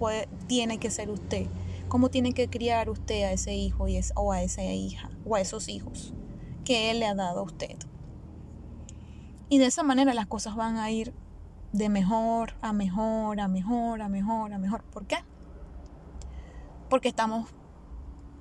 tiene 0.47 0.79
que 0.79 0.91
ser 0.91 1.11
usted, 1.11 1.47
cómo 1.89 2.09
tiene 2.09 2.33
que 2.33 2.49
criar 2.49 2.89
usted 2.89 3.25
a 3.25 3.33
ese 3.33 3.55
hijo 3.55 3.87
y 3.89 4.01
o 4.15 4.33
a 4.33 4.43
esa 4.43 4.65
hija 4.65 5.11
o 5.27 5.37
a 5.37 5.41
esos 5.41 5.69
hijos 5.69 6.15
que 6.65 6.91
Él 6.91 7.01
le 7.01 7.07
ha 7.07 7.15
dado 7.15 7.41
a 7.41 7.45
usted. 7.45 7.77
Y 9.51 9.59
de 9.59 9.67
esa 9.67 9.83
manera 9.83 10.15
las 10.15 10.27
cosas 10.27 10.57
van 10.57 10.79
a 10.79 10.91
ir 10.91 11.13
de 11.73 11.89
mejor 11.89 12.55
a 12.63 12.73
mejor, 12.73 13.41
a 13.41 13.49
mejor, 13.49 14.01
a 14.01 14.09
mejor, 14.09 14.53
a 14.53 14.59
mejor. 14.59 14.85
¿Por 14.85 15.07
qué? 15.07 15.17
Porque 16.89 17.09
estamos 17.09 17.49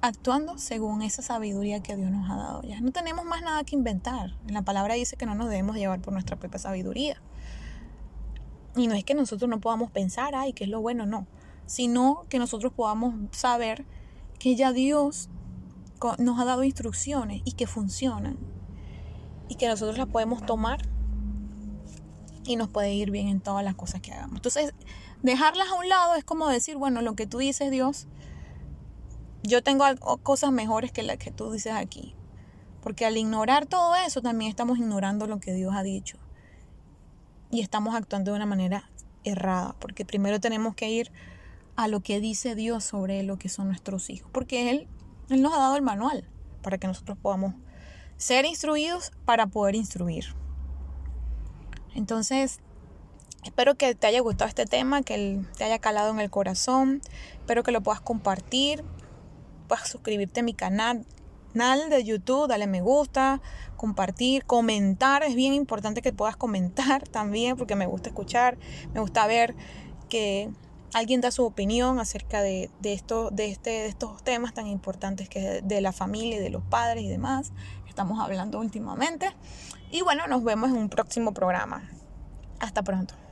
actuando 0.02 0.58
según 0.58 1.02
esa 1.02 1.22
sabiduría 1.22 1.82
que 1.82 1.96
Dios 1.96 2.12
nos 2.12 2.30
ha 2.30 2.36
dado 2.36 2.62
ya. 2.64 2.82
No 2.82 2.92
tenemos 2.92 3.24
más 3.24 3.42
nada 3.42 3.64
que 3.64 3.76
inventar. 3.76 4.36
La 4.48 4.62
palabra 4.62 4.96
dice 4.96 5.16
que 5.16 5.26
no 5.26 5.34
nos 5.34 5.50
debemos 5.50 5.78
llevar 5.78 6.02
por 6.02 6.12
nuestra 6.12 6.36
propia 6.36 6.60
sabiduría. 6.60 7.22
Y 8.76 8.88
no 8.88 8.96
es 8.96 9.06
que 9.06 9.14
nosotros 9.14 9.50
no 9.50 9.62
podamos 9.62 9.92
pensar, 9.92 10.36
ay, 10.36 10.52
que 10.52 10.66
es 10.66 10.70
lo 10.70 10.82
bueno, 10.82 11.06
no. 11.06 11.26
Sino 11.68 12.26
que 12.28 12.38
nosotros 12.38 12.74
podamos 12.74 13.16
saber 13.32 13.86
que 14.40 14.56
ya 14.56 14.74
Dios 14.74 15.30
nos 16.18 16.38
ha 16.38 16.44
dado 16.44 16.66
instrucciones 16.66 17.42
y 17.46 17.54
que 17.54 17.66
funcionan. 17.66 18.38
Y 19.48 19.56
que 19.56 19.70
nosotros 19.70 19.98
las 19.98 20.08
podemos 20.08 20.46
tomar 20.46 20.82
y 22.46 22.58
nos 22.58 22.68
puede 22.68 22.94
ir 22.94 23.10
bien 23.10 23.30
en 23.30 23.40
todas 23.40 23.64
las 23.64 23.76
cosas 23.76 24.02
que 24.02 24.12
hagamos. 24.12 24.36
Entonces, 24.36 24.74
dejarlas 25.22 25.70
a 25.70 25.76
un 25.76 25.88
lado 25.88 26.16
es 26.16 26.26
como 26.26 26.50
decir, 26.50 26.76
bueno, 26.76 27.02
lo 27.02 27.16
que 27.16 27.26
tú 27.26 27.38
dices, 27.38 27.72
Dios, 27.72 28.08
yo 29.44 29.62
tengo 29.62 29.86
cosas 30.24 30.52
mejores 30.52 30.92
que 30.92 31.04
las 31.04 31.18
que 31.18 31.32
tú 31.32 31.52
dices 31.52 31.74
aquí. 31.74 32.16
Porque 32.82 33.06
al 33.06 33.18
ignorar 33.18 33.66
todo 33.66 33.96
eso, 33.96 34.22
también 34.22 34.50
estamos 34.50 34.78
ignorando 34.78 35.28
lo 35.28 35.40
que 35.40 35.54
Dios 35.54 35.74
ha 35.76 35.84
dicho. 35.84 36.18
Y 37.52 37.62
estamos 37.62 37.96
actuando 37.96 38.32
de 38.32 38.38
una 38.38 38.46
manera 38.46 38.90
errada. 39.24 39.76
Porque 39.80 40.06
primero 40.06 40.40
tenemos 40.40 40.76
que 40.76 40.90
ir 40.90 41.12
a 41.76 41.88
lo 41.88 42.02
que 42.02 42.20
dice 42.20 42.56
Dios 42.56 42.84
sobre 42.84 43.24
lo 43.24 43.38
que 43.38 43.50
son 43.50 43.68
nuestros 43.68 44.10
hijos. 44.10 44.30
Porque 44.32 44.70
Él, 44.70 44.88
nos 45.30 45.54
ha 45.54 45.58
dado 45.58 45.76
el 45.76 45.82
manual 45.82 46.28
para 46.62 46.78
que 46.78 46.88
nosotros 46.88 47.18
podamos 47.22 47.54
ser 48.18 48.46
instruidos 48.46 49.12
para 49.26 49.48
poder 49.48 49.76
instruir. 49.76 50.26
Entonces, 51.96 52.60
espero 53.44 53.76
que 53.76 53.94
te 53.96 54.08
haya 54.08 54.22
gustado 54.22 54.48
este 54.48 54.66
tema, 54.66 55.04
que 55.04 55.42
te 55.58 55.64
haya 55.66 55.80
calado 55.80 56.12
en 56.12 56.20
el 56.20 56.30
corazón. 56.30 57.02
Espero 57.36 57.64
que 57.64 57.72
lo 57.72 57.82
puedas 57.82 58.02
compartir 58.02 58.84
puedas 59.74 59.90
suscribirte 59.90 60.42
a 60.42 60.44
mi 60.44 60.54
canal, 60.54 61.04
de 61.90 62.04
YouTube, 62.04 62.48
dale 62.48 62.68
me 62.68 62.82
gusta, 62.82 63.42
compartir, 63.76 64.46
comentar. 64.46 65.24
Es 65.24 65.34
bien 65.34 65.54
importante 65.54 66.04
que 66.04 66.14
puedas 66.14 66.36
comentar 66.36 67.08
también 67.10 67.58
porque 67.58 67.76
me 67.76 67.88
gusta 67.88 68.10
escuchar, 68.10 68.56
me 68.94 69.00
gusta 69.00 69.26
ver 69.26 69.56
que 70.10 70.52
alguien 70.94 71.22
da 71.22 71.32
su 71.32 71.44
opinión 71.44 72.00
acerca 72.00 72.44
de, 72.44 72.70
esto, 72.84 73.32
de, 73.32 73.50
este, 73.50 73.72
de 73.72 73.88
estos 73.88 74.24
temas 74.24 74.54
tan 74.54 74.68
importantes 74.68 75.28
que 75.28 75.58
es 75.58 75.68
de 75.68 75.82
la 75.82 75.92
familia 75.92 76.38
y 76.38 76.40
de 76.40 76.52
los 76.52 76.64
padres 76.64 77.04
y 77.04 77.10
demás. 77.10 77.52
Estamos 77.88 78.20
hablando 78.20 78.60
últimamente. 78.60 79.36
Y 79.90 80.02
bueno, 80.02 80.28
nos 80.28 80.44
vemos 80.44 80.70
en 80.70 80.78
un 80.78 80.90
próximo 80.90 81.34
programa. 81.34 81.90
Hasta 82.60 82.84
pronto. 82.84 83.23